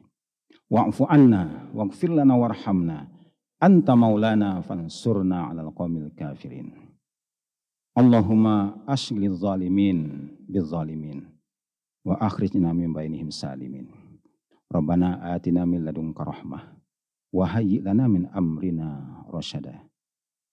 [0.70, 3.11] Wa'fu anna waghfir lana warhamna.
[3.58, 6.70] Anta maulana fansurna 'alal qawmil kafirin.
[7.98, 11.26] Allahumma ashghil zalimin bizalimin
[12.06, 13.90] wa akhrijna min bainihim salimin.
[14.70, 16.70] Rabbana atina min ladunka rahmah
[17.34, 17.50] wa
[17.82, 19.89] lana min amrina rasyada.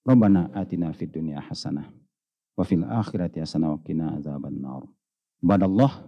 [0.06, 1.88] Rabbana atina fid dunya hasanah
[2.58, 4.86] wa fil akhirati hasanah wa qina azabannar.
[5.42, 6.04] Badallah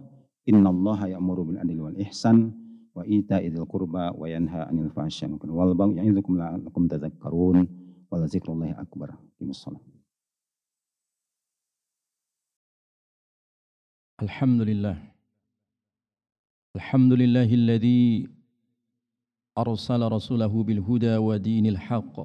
[0.47, 2.51] innallaha ya'muru bil adli wal ihsan
[2.95, 7.67] wa ita dzil qurba wa yanha 'anil fahsya'i wal bagyi ya'idzukum la'allakum tadhakkarun
[8.11, 9.15] wa la dzikrullahi akbar.
[9.41, 9.81] Bismillah.
[14.21, 14.97] الحمد لله
[16.77, 18.29] الحمد لله الذي
[19.57, 22.15] أرسل رسوله بالهدى ودين الحق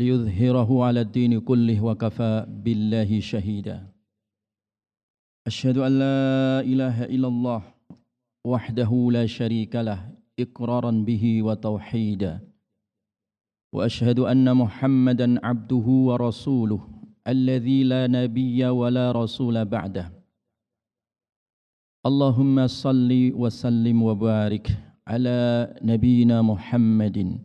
[0.00, 2.34] ليظهره على الدين كله وكفى
[2.64, 3.76] بالله شهيدا
[5.46, 7.60] أشهد أن لا إله إلا الله
[8.52, 10.00] وحده لا شريك له
[10.40, 12.32] إقرارا به وتوحيدا
[13.74, 16.80] وأشهد أن محمدا عبده ورسوله
[17.28, 20.06] الذي لا نبي ولا رسول بعده
[22.08, 24.66] اللهم صل وسلم وبارك
[25.06, 25.38] على
[25.84, 27.40] نبينا محمد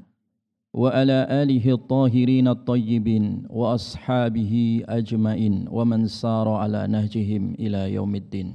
[0.75, 8.49] وعلى آله الطاهرين الطيبين وأصحابه أجمعين ومن سار على نهجهم إلى يوم الدين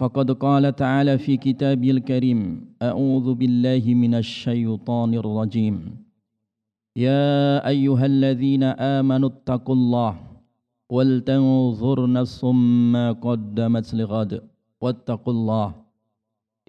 [0.00, 2.40] فقد قال تعالى في كتابه الكريم
[2.82, 5.76] أعوذ بالله من الشيطان الرجيم
[6.96, 7.34] يا
[7.68, 8.62] أيها الذين
[8.98, 10.14] آمنوا اتقوا الله
[10.90, 12.44] ولتنظر نفس
[12.94, 14.32] ما قدمت لغد
[14.80, 15.68] واتقوا الله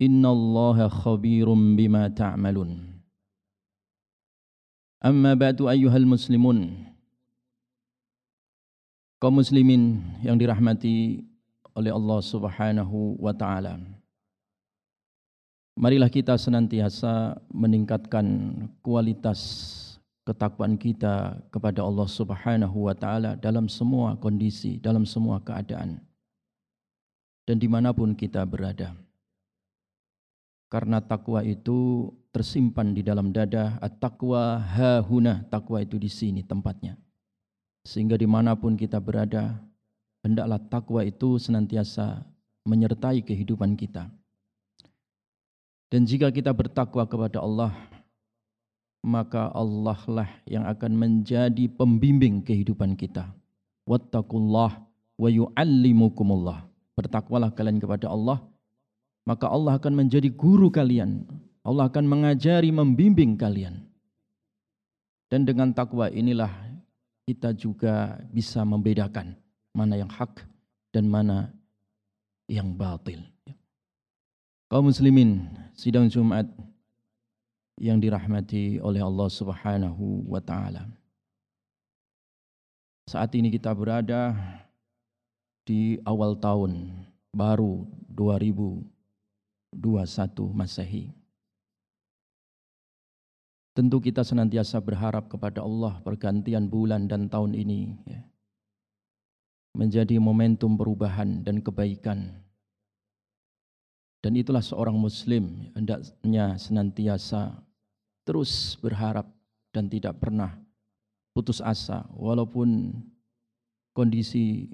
[0.02, 2.95] إن الله خبير بما تعملون
[5.06, 6.82] Amma ba'du ayyuhal muslimun.
[9.22, 11.22] Kaum muslimin yang dirahmati
[11.78, 13.78] oleh Allah Subhanahu wa taala.
[15.78, 18.26] Marilah kita senantiasa meningkatkan
[18.82, 26.02] kualitas ketakwaan kita kepada Allah Subhanahu wa taala dalam semua kondisi, dalam semua keadaan
[27.46, 28.90] dan dimanapun kita berada.
[30.74, 37.00] Karena takwa itu tersimpan di dalam dada at-taqwa hahuna takwa itu di sini tempatnya
[37.88, 39.56] sehingga dimanapun kita berada
[40.20, 42.28] hendaklah takwa itu senantiasa
[42.68, 44.12] menyertai kehidupan kita
[45.88, 47.72] dan jika kita bertakwa kepada Allah
[49.00, 53.32] maka Allah lah yang akan menjadi pembimbing kehidupan kita
[53.88, 54.84] wattaqullah
[55.16, 56.68] wa yuallimukumullah
[57.00, 58.44] bertakwalah kalian kepada Allah
[59.24, 61.24] maka Allah akan menjadi guru kalian
[61.66, 63.82] Allah akan mengajari, membimbing kalian.
[65.34, 66.54] Dan dengan takwa inilah
[67.26, 69.34] kita juga bisa membedakan
[69.74, 70.46] mana yang hak
[70.94, 71.50] dan mana
[72.46, 73.18] yang batil.
[74.70, 76.46] Kaum muslimin, sidang Jumat
[77.82, 80.86] yang dirahmati oleh Allah Subhanahu wa taala.
[83.10, 84.38] Saat ini kita berada
[85.66, 86.94] di awal tahun
[87.34, 88.86] baru 2021
[90.54, 91.25] Masehi.
[93.76, 98.24] Tentu kita senantiasa berharap kepada Allah pergantian bulan dan tahun ini ya,
[99.76, 102.40] menjadi momentum perubahan dan kebaikan.
[104.24, 107.52] Dan itulah seorang muslim hendaknya senantiasa
[108.24, 109.28] terus berharap
[109.76, 110.56] dan tidak pernah
[111.36, 112.96] putus asa walaupun
[113.92, 114.72] kondisi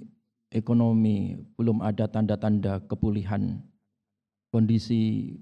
[0.53, 3.65] ekonomi belum ada tanda-tanda kepulihan.
[4.53, 5.33] Kondisi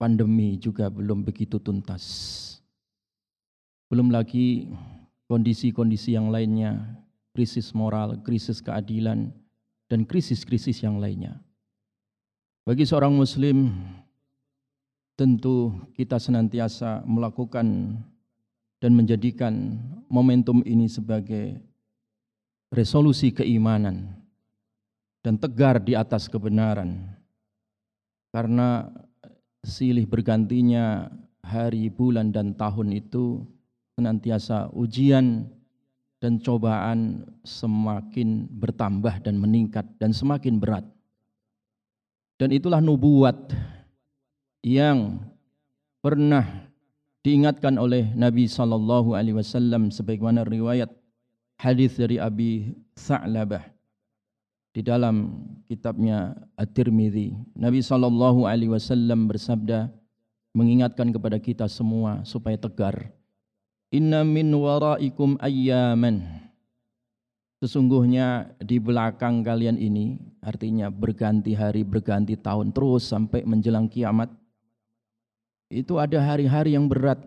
[0.00, 2.08] pandemi juga belum begitu tuntas.
[3.86, 4.66] Belum lagi
[5.30, 6.74] kondisi-kondisi yang lainnya,
[7.30, 9.30] krisis moral, krisis keadilan,
[9.86, 11.38] dan krisis-krisis yang lainnya.
[12.66, 13.70] Bagi seorang muslim,
[15.14, 17.94] tentu kita senantiasa melakukan
[18.82, 19.78] dan menjadikan
[20.10, 21.54] momentum ini sebagai
[22.74, 24.18] resolusi keimanan
[25.22, 27.06] dan tegar di atas kebenaran.
[28.34, 28.90] Karena
[29.62, 31.06] silih bergantinya
[31.46, 33.46] hari, bulan, dan tahun itu
[33.96, 35.48] senantiasa ujian
[36.20, 40.84] dan cobaan semakin bertambah dan meningkat dan semakin berat.
[42.36, 43.48] Dan itulah nubuat
[44.60, 45.16] yang
[46.04, 46.68] pernah
[47.24, 50.92] diingatkan oleh Nabi sallallahu alaihi wasallam sebagaimana riwayat
[51.56, 53.64] hadis dari Abi Sa'labah
[54.76, 57.32] di dalam kitabnya At-Tirmizi.
[57.56, 59.88] Nabi sallallahu alaihi wasallam bersabda
[60.52, 63.08] mengingatkan kepada kita semua supaya tegar
[63.94, 66.18] Inna min waraikum ayyaman.
[67.62, 74.26] Sesungguhnya di belakang kalian ini, artinya berganti hari, berganti tahun, terus sampai menjelang kiamat,
[75.70, 77.22] itu ada hari-hari yang berat.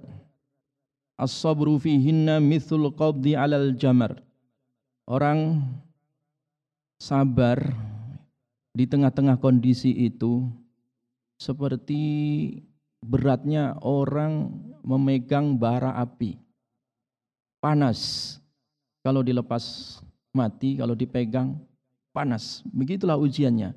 [1.16, 4.20] As-sabru fihinna mithul qabdi alal jamar.
[5.08, 5.64] Orang
[7.00, 7.58] sabar
[8.76, 10.44] di tengah-tengah kondisi itu
[11.40, 12.02] seperti
[13.00, 14.52] beratnya orang
[14.84, 16.49] memegang bara api
[17.62, 18.36] panas.
[19.04, 20.00] Kalau dilepas
[20.36, 21.56] mati, kalau dipegang
[22.12, 22.64] panas.
[22.72, 23.72] Begitulah ujiannya.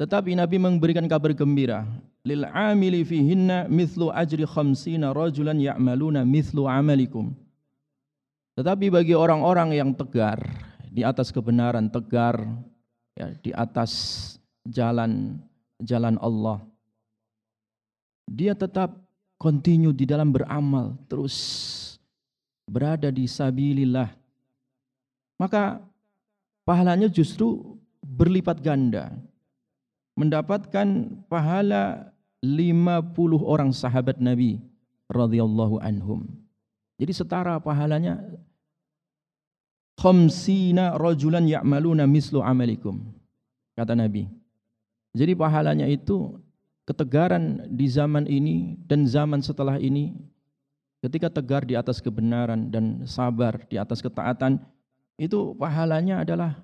[0.00, 1.86] Tetapi Nabi memberikan kabar gembira.
[2.26, 7.30] Lil amili fihinna mithlu ajri khamsina rajulan ya'maluna mithlu amalikum.
[8.58, 10.38] Tetapi bagi orang-orang yang tegar
[10.92, 12.38] di atas kebenaran, tegar
[13.18, 13.92] ya, di atas
[14.66, 15.40] jalan
[15.82, 16.60] jalan Allah.
[18.30, 18.94] Dia tetap
[19.34, 21.34] continue di dalam beramal terus
[22.68, 24.12] berada di sabilillah
[25.40, 25.82] maka
[26.62, 29.10] pahalanya justru berlipat ganda
[30.14, 30.86] mendapatkan
[31.26, 32.12] pahala
[32.44, 34.62] 50 orang sahabat Nabi
[35.10, 36.26] radhiyallahu anhum
[37.02, 38.22] jadi setara pahalanya
[39.98, 43.10] khamsina rajulan ya'maluna mislu amalikum
[43.74, 44.30] kata Nabi
[45.12, 46.38] jadi pahalanya itu
[46.86, 50.14] ketegaran di zaman ini dan zaman setelah ini
[51.02, 54.62] Ketika tegar di atas kebenaran dan sabar di atas ketaatan,
[55.18, 56.62] itu pahalanya adalah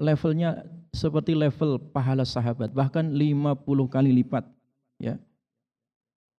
[0.00, 0.64] levelnya
[0.96, 3.60] seperti level pahala sahabat, bahkan 50
[3.92, 4.48] kali lipat.
[4.96, 5.20] Ya.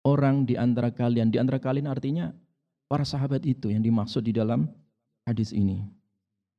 [0.09, 2.33] Orang di antara kalian, di antara kalian artinya
[2.89, 4.65] para sahabat itu yang dimaksud di dalam
[5.29, 5.85] hadis ini.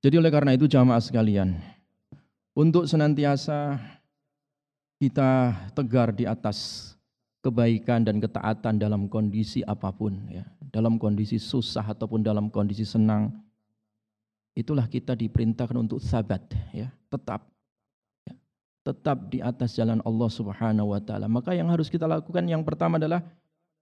[0.06, 1.58] Jadi oleh karena itu jamaah sekalian,
[2.54, 3.82] untuk senantiasa
[5.02, 6.94] kita tegar di atas
[7.50, 13.34] kebaikan dan ketaatan dalam kondisi apapun ya dalam kondisi susah ataupun dalam kondisi senang
[14.54, 17.41] itulah kita diperintahkan untuk sabat ya tetap
[18.30, 18.34] ya,
[18.86, 23.02] tetap di atas jalan Allah Subhanahu wa taala maka yang harus kita lakukan yang pertama
[23.02, 23.26] adalah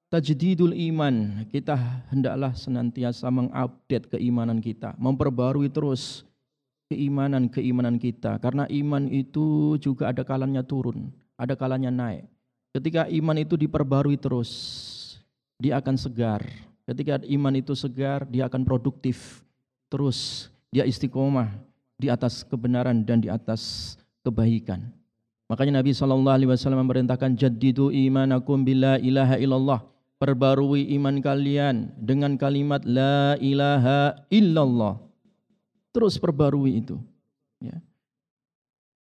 [0.07, 1.75] tajdidul iman kita
[2.07, 6.23] hendaklah senantiasa mengupdate keimanan kita memperbarui terus
[6.87, 12.31] keimanan keimanan kita karena iman itu juga ada kalanya turun ada kalanya naik
[12.77, 14.51] Ketika iman itu diperbarui terus,
[15.57, 16.45] dia akan segar.
[16.85, 19.41] Ketika iman itu segar, dia akan produktif.
[19.89, 21.49] Terus dia istiqomah
[21.97, 24.85] di atas kebenaran dan di atas kebaikan.
[25.49, 29.81] Makanya Nabi Shallallahu Alaihi Wasallam memerintahkan jadidu imanakum bila ilaha illallah
[30.21, 34.99] perbarui iman kalian dengan kalimat la ilaha illallah
[35.95, 36.99] terus perbarui itu
[37.63, 37.79] ya.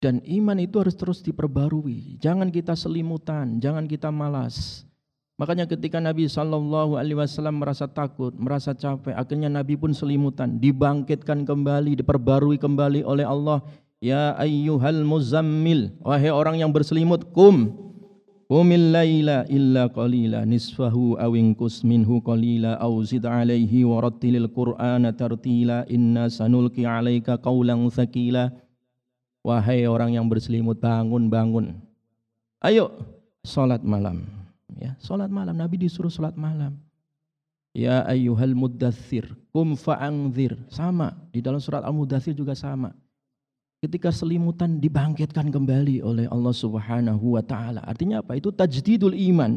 [0.01, 2.17] Dan iman itu harus terus diperbarui.
[2.25, 4.89] Jangan kita selimutan, jangan kita malas.
[5.37, 11.45] Makanya ketika Nabi Shallallahu Alaihi Wasallam merasa takut, merasa capek, akhirnya Nabi pun selimutan, dibangkitkan
[11.45, 13.61] kembali, diperbarui kembali oleh Allah.
[14.01, 17.69] Ya ayyuhal muzammil, wahai orang yang berselimut, kum
[18.51, 22.99] Qumil laila illa qalila nisfahu awingkus minhu qalila aw
[23.29, 28.51] alaihi wa rattilil qur'ana tartila inna sanulki alaika qawlan thaqila
[29.41, 31.67] Wahai orang yang berselimut bangun bangun.
[32.61, 32.93] Ayo
[33.41, 34.29] salat malam.
[34.79, 36.77] Ya, salat malam Nabi disuruh salat malam.
[37.73, 40.61] Ya ayyuhal muddatsir kum fa'anzir.
[40.69, 42.93] Sama, di dalam surat Al-Muddatsir juga sama.
[43.81, 47.81] Ketika selimutan dibangkitkan kembali oleh Allah Subhanahu wa taala.
[47.89, 48.37] Artinya apa?
[48.37, 49.57] Itu tajdidul iman.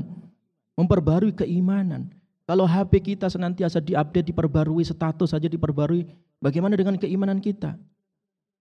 [0.80, 2.08] Memperbarui keimanan.
[2.48, 6.08] Kalau HP kita senantiasa diupdate, diperbarui, status saja diperbarui,
[6.40, 7.76] bagaimana dengan keimanan kita?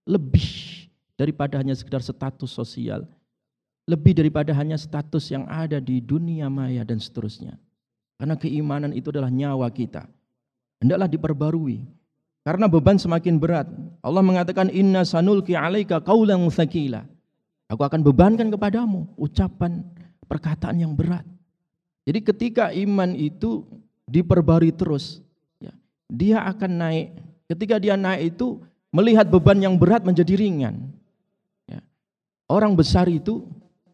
[0.03, 0.72] Lebih
[1.19, 3.05] daripada hanya sekedar status sosial,
[3.85, 7.57] lebih daripada hanya status yang ada di dunia maya dan seterusnya.
[8.17, 10.07] Karena keimanan itu adalah nyawa kita.
[10.79, 11.83] Hendaklah diperbarui.
[12.43, 13.67] Karena beban semakin berat.
[14.03, 17.07] Allah mengatakan inna sanulki alaika kaulang tsakila.
[17.71, 19.79] Aku akan bebankan kepadamu ucapan
[20.27, 21.23] perkataan yang berat.
[22.03, 23.63] Jadi ketika iman itu
[24.11, 25.23] diperbarui terus,
[25.63, 25.71] ya,
[26.11, 27.07] dia akan naik.
[27.47, 28.59] Ketika dia naik itu
[28.91, 30.91] melihat beban yang berat menjadi ringan.
[32.53, 33.41] Orang besar itu,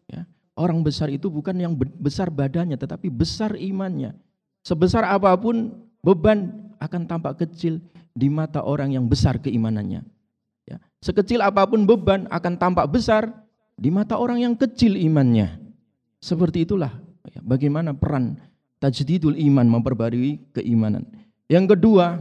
[0.04, 4.12] ya, orang besar itu bukan yang besar badannya, tetapi besar imannya.
[4.60, 5.72] Sebesar apapun
[6.04, 7.80] beban akan tampak kecil
[8.12, 10.04] di mata orang yang besar keimanannya.
[10.68, 13.32] Ya, sekecil apapun beban akan tampak besar
[13.80, 15.56] di mata orang yang kecil imannya.
[16.20, 17.00] Seperti itulah
[17.32, 18.36] ya, bagaimana peran
[18.76, 21.08] tajdidul iman memperbarui keimanan.
[21.48, 22.20] Yang kedua,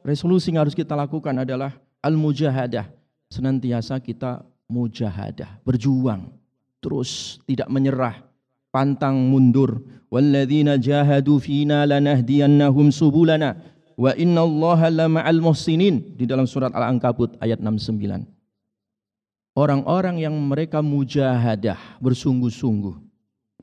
[0.00, 2.88] resolusi yang harus kita lakukan adalah al-mujahadah.
[3.28, 4.40] Senantiasa kita
[4.70, 6.30] mujahadah, berjuang,
[6.82, 8.22] terus tidak menyerah,
[8.70, 9.82] pantang mundur.
[10.06, 13.58] Walladzina jahadu fina lanahdiyannahum subulana
[13.98, 18.22] wa innallaha lama'al muhsinin di dalam surat Al-Ankabut ayat 69.
[19.56, 22.96] Orang-orang yang mereka mujahadah, bersungguh-sungguh,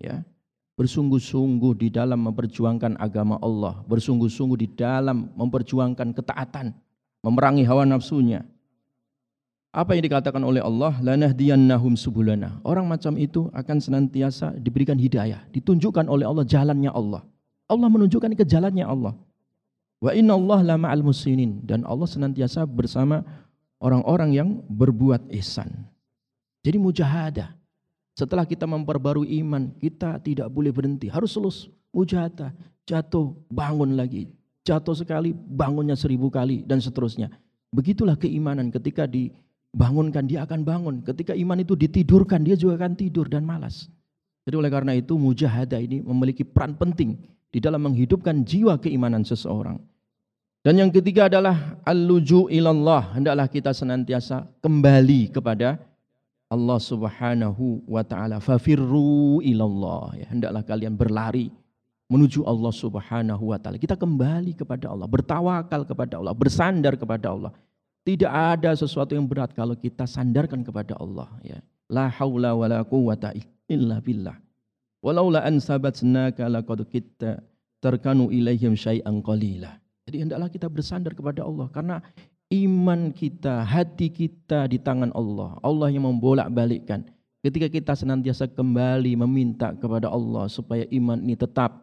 [0.02, 0.26] ya.
[0.74, 6.74] Bersungguh-sungguh di dalam memperjuangkan agama Allah, bersungguh-sungguh di dalam memperjuangkan ketaatan,
[7.22, 8.42] memerangi hawa nafsunya,
[9.74, 12.62] apa yang dikatakan oleh Allah, lanahdiyannahum subulana.
[12.62, 17.26] Orang macam itu akan senantiasa diberikan hidayah, ditunjukkan oleh Allah jalannya Allah.
[17.66, 19.18] Allah menunjukkan ke jalannya Allah.
[19.98, 23.26] Wa inna Allah lama al musinin dan Allah senantiasa bersama
[23.82, 25.74] orang-orang yang berbuat ihsan.
[26.62, 27.58] Jadi mujahadah.
[28.14, 31.10] Setelah kita memperbarui iman, kita tidak boleh berhenti.
[31.10, 31.58] Harus terus
[31.90, 32.54] mujahadah.
[32.86, 34.30] Jatuh, bangun lagi.
[34.70, 37.34] Jatuh sekali, bangunnya seribu kali, dan seterusnya.
[37.74, 39.34] Begitulah keimanan ketika di
[39.76, 40.96] bangunkan, dia akan bangun.
[41.04, 43.90] Ketika iman itu ditidurkan, dia juga akan tidur dan malas.
[44.46, 47.16] Jadi oleh karena itu mujahadah ini memiliki peran penting
[47.50, 49.82] di dalam menghidupkan jiwa keimanan seseorang.
[50.64, 53.20] Dan yang ketiga adalah al-luju ilallah.
[53.20, 55.76] Hendaklah kita senantiasa kembali kepada
[56.48, 58.40] Allah Subhanahu wa taala.
[58.40, 60.12] Fafirru ilallah.
[60.16, 61.52] Ya, hendaklah kalian berlari
[62.12, 63.80] menuju Allah Subhanahu wa taala.
[63.80, 67.52] Kita kembali kepada Allah, bertawakal kepada Allah, bersandar kepada Allah.
[68.04, 71.32] Tidak ada sesuatu yang berat kalau kita sandarkan kepada Allah.
[71.40, 71.64] Ya.
[71.88, 73.32] La haula wa la quwata
[73.72, 74.36] illa billah.
[75.00, 77.40] Walaula an sabatnaka laqad kita
[77.80, 79.80] terkanu ilaihim syai'an qalila.
[80.04, 81.96] Jadi hendaklah kita bersandar kepada Allah karena
[82.52, 85.56] iman kita, hati kita di tangan Allah.
[85.64, 87.08] Allah yang membolak-balikkan.
[87.40, 91.83] Ketika kita senantiasa kembali meminta kepada Allah supaya iman ini tetap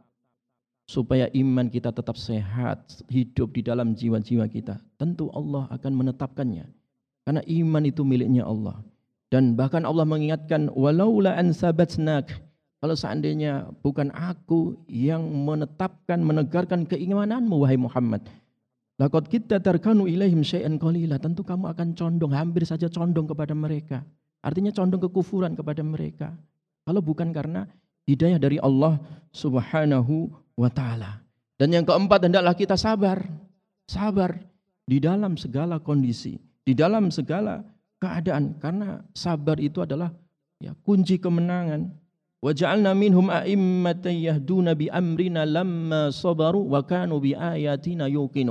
[0.90, 4.82] supaya iman kita tetap sehat, hidup di dalam jiwa-jiwa kita.
[4.98, 6.66] Tentu Allah akan menetapkannya.
[7.22, 8.82] Karena iman itu miliknya Allah.
[9.30, 12.34] Dan bahkan Allah mengingatkan, walaula an sabatnak.
[12.82, 18.26] Kalau seandainya bukan aku yang menetapkan, menegarkan keimananmu, wahai Muhammad.
[18.98, 21.22] Lakot kita terkanu ilaihim syai'an qalila.
[21.22, 24.02] Tentu kamu akan condong, hampir saja condong kepada mereka.
[24.42, 26.34] Artinya condong kekufuran kepada mereka.
[26.82, 27.68] Kalau bukan karena
[28.10, 28.96] hidayah dari Allah
[29.30, 31.24] subhanahu wa taala.
[31.56, 33.24] Dan yang keempat hendaklah kita sabar.
[33.88, 34.36] Sabar
[34.84, 37.64] di dalam segala kondisi, di dalam segala
[37.98, 40.12] keadaan karena sabar itu adalah
[40.60, 41.88] ya kunci kemenangan.
[42.40, 48.44] Wa مِنْهُمْ minhum يَهْدُونَ بِأَمْرِنَا لَمَّا صَبَرُوا وَكَانُوا sabaru wa bi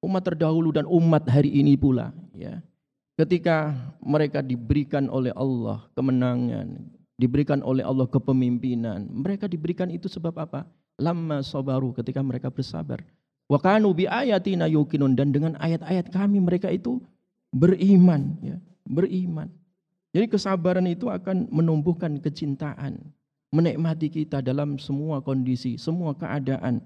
[0.00, 2.64] Umat terdahulu dan umat hari ini pula ya.
[3.20, 6.80] Ketika mereka diberikan oleh Allah kemenangan,
[7.20, 10.64] diberikan oleh Allah kepemimpinan, mereka diberikan itu sebab apa?
[11.00, 13.00] lama sabaru ketika mereka bersabar.
[13.48, 17.00] Wa kanu bi ayatina yuqinun dan dengan ayat-ayat kami mereka itu
[17.52, 18.56] beriman ya,
[18.88, 19.48] beriman.
[20.12, 23.00] Jadi kesabaran itu akan menumbuhkan kecintaan,
[23.48, 26.84] menikmati kita dalam semua kondisi, semua keadaan.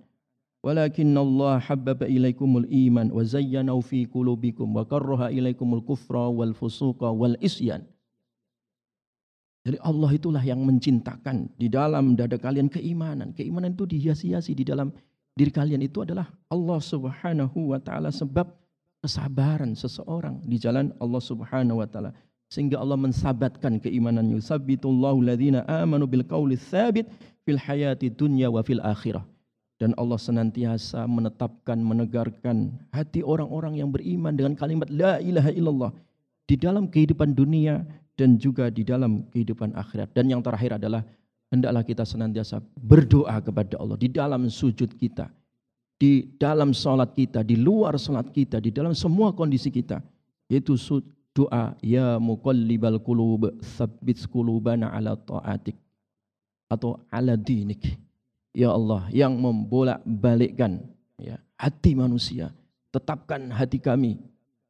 [0.63, 7.07] Walakin Allah habbaba ilaikumul iman wa zayyanahu fi qulubikum wa karraha ilaikumul kufra wal fusuqa
[7.15, 7.87] wal isyan
[9.67, 13.35] jadi Allah itulah yang mencintakan di dalam dada kalian keimanan.
[13.35, 14.95] Keimanan itu dihiasi-hiasi di dalam
[15.35, 18.47] diri kalian itu adalah Allah Subhanahu wa taala sebab
[19.03, 22.15] kesabaran seseorang di jalan Allah Subhanahu wa taala
[22.47, 27.11] sehingga Allah mensabatkan keimanan Sabbitullahu ladzina amanu bil qauli tsabit
[27.43, 29.27] fil hayati dunya wa fil akhirah.
[29.83, 35.91] Dan Allah senantiasa menetapkan, menegarkan hati orang-orang yang beriman dengan kalimat la ilaha illallah
[36.47, 37.83] di dalam kehidupan dunia
[38.17, 40.11] dan juga di dalam kehidupan akhirat.
[40.17, 41.05] Dan yang terakhir adalah
[41.53, 45.29] hendaklah kita senantiasa berdoa kepada Allah di dalam sujud kita,
[46.01, 50.01] di dalam salat kita, di luar salat kita, di dalam semua kondisi kita.
[50.49, 50.75] Yaitu
[51.37, 55.77] doa ya muqallibal qulub tsabbit qulubana ala taatik
[56.73, 58.01] atau ala dinik.
[58.57, 60.81] Ya Allah yang membolak-balikkan
[61.21, 62.57] ya, hati manusia.
[62.89, 64.17] Tetapkan hati kami.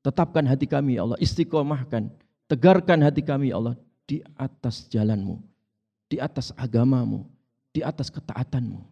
[0.02, 1.14] Tetapkan hati kami ya Allah.
[1.22, 2.10] Istiqomahkan
[2.46, 3.74] Tegarkan hati kami ya Allah
[4.06, 5.42] di atas jalanmu,
[6.06, 7.26] di atas agamamu,
[7.74, 8.86] di atas ketaatanmu.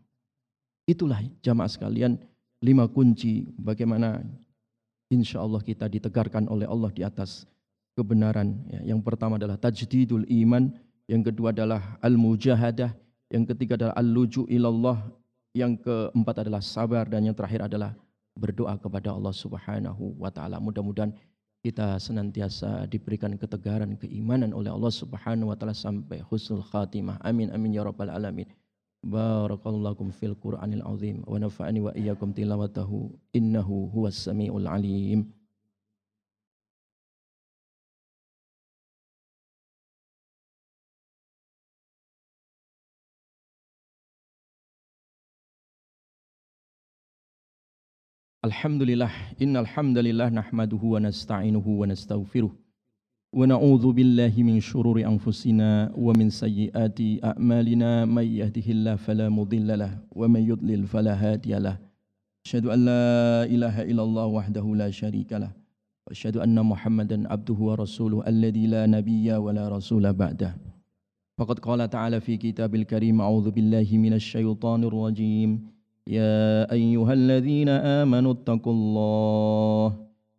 [0.91, 2.19] Itulah jamaah sekalian
[2.59, 4.27] lima kunci bagaimana
[5.07, 7.47] insya Allah kita ditegarkan oleh Allah di atas
[7.95, 8.59] kebenaran.
[8.67, 10.75] Ya, yang pertama adalah tajdidul iman,
[11.07, 12.91] yang kedua adalah al-mujahadah,
[13.31, 14.99] yang ketiga adalah al-luju ilallah,
[15.55, 17.95] yang keempat adalah sabar dan yang terakhir adalah
[18.35, 20.59] berdoa kepada Allah Subhanahu wa taala.
[20.59, 21.15] Mudah-mudahan
[21.65, 27.17] kita senantiasa diberikan ketegaran keimanan oleh Allah Subhanahu wa taala sampai husnul khatimah.
[27.25, 28.45] Amin amin ya rabbal alamin.
[29.01, 35.33] Barakallahu fil Qur'anil azim wa nafa'ani wa iyyakum tilawatahu innahu huwas samiul alim.
[48.51, 49.11] الحمد لله
[49.45, 52.51] إن الحمد لله نحمده ونستعينه ونستغفره
[53.39, 60.43] ونعوذ بالله من شرور أنفسنا ومن سيئات أعمالنا من يهده الله فلا مضل له ومن
[60.51, 61.77] يضلل فلا هادي له
[62.47, 63.09] أشهد أن لا
[63.55, 65.51] إله إلا الله وحده لا شريك له
[66.07, 70.51] وأشهد أن محمدا عبده ورسوله الذي لا نبي ولا رسول بعده
[71.41, 75.74] فقد قال تعالى في كتاب الكريم أعوذ بالله من الشيطان الرجيم
[76.07, 77.69] يا أيها الذين
[78.05, 79.89] آمنوا اتقوا الله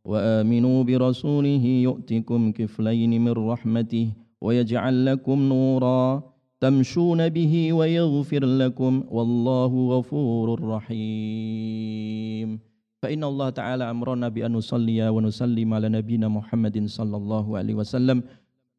[0.05, 4.07] وآمنوا برسوله يؤتكم كفلين من رحمته
[4.41, 6.21] ويجعل لكم نورا
[6.61, 12.49] تمشون به ويغفر لكم والله غفور رحيم
[13.01, 18.21] فإن الله تعالى أمرنا بأن نصلي ونسلم على نبينا محمد صلى الله عليه وسلم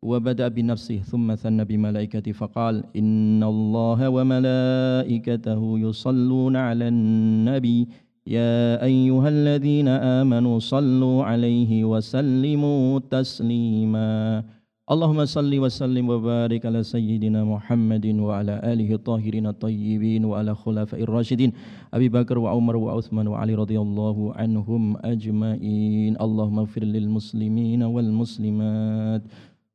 [0.03, 7.89] وبدأ بنفسه ثم ثنى بملائكته فقال إن الله وملائكته يصلون على النبي
[8.27, 14.45] يا أيها الذين آمنوا صلوا عليه وسلموا تسليما
[14.87, 21.53] اللهم صل وسلم وبارك على سيدنا محمد وعلى آله الطاهرين الطيبين وعلى خلفاء الراشدين
[21.95, 29.23] أبي بكر وعمر وعثمان وعلي رضي الله عنهم أجمعين اللهم اغفر للمسلمين والمسلمات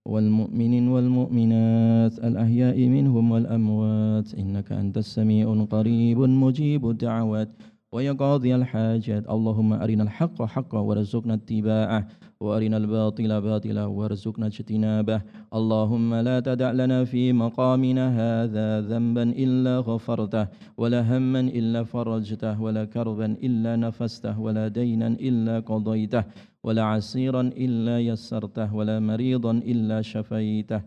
[0.06, 7.49] والمؤمنين والمؤمنات الأحياء منهم والأموات إنك أنت السميع قريب مجيب الدعوات
[7.91, 12.08] ويقاضي الحاجات اللهم أرنا الحق حقا وارزقنا اتباعه
[12.42, 15.22] وارنا الباطل باطلا وارزقنا اجتنابه
[15.60, 20.44] اللهم لا تدع لنا في مقامنا هذا ذنبا الا غفرته
[20.78, 26.24] ولا هما الا فرجته ولا كربا الا نفسته ولا دينا الا قضيته
[26.66, 30.82] ولا عسيرا الا يسرته ولا مريضا الا شفيته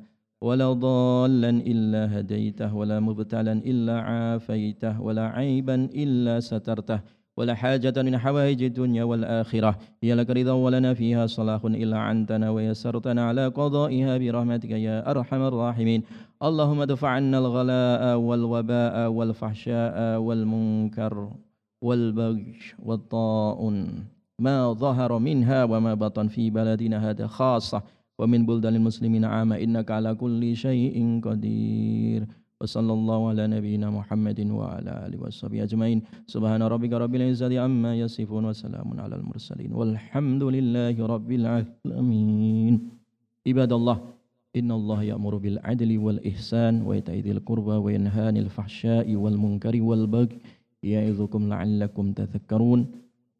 [0.47, 7.01] ولا ضالا إلا هديته ولا مبتلا إلا عافيته ولا عيبا إلا سترته
[7.37, 13.25] ولا حاجة من حوائج الدنيا والآخرة هي لك رضا ولنا فيها صلاح إلا عنتنا ويسرتنا
[13.29, 16.03] على قضائها برحمتك يا أرحم الراحمين
[16.43, 21.15] اللهم ادفع عنا الغلاء والوباء والفحشاء والمنكر
[21.83, 24.05] والبغي والطاعون
[24.39, 27.83] ما ظهر منها وما بطن في بلدنا هذا خاصة
[28.19, 32.27] ومن بلدان المسلمين عامة إنك على كل شيء قدير
[32.65, 35.99] وصلى الله على نبينا محمد وعلى آله وصحبه أجمعين
[36.33, 42.75] سبحان ربك رب العزة عما يصفون وسلام على المرسلين والحمد لله رب العالمين
[43.47, 43.97] عباد الله
[44.57, 50.39] إن الله يأمر بالعدل والإحسان وإيتاء ذي القربى وينهى عن الفحشاء والمنكر والبغي
[50.83, 52.81] يعظكم لعلكم تذكرون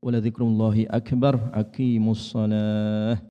[0.05, 3.19] ولذكر الله أكبر أقيموا الصلاة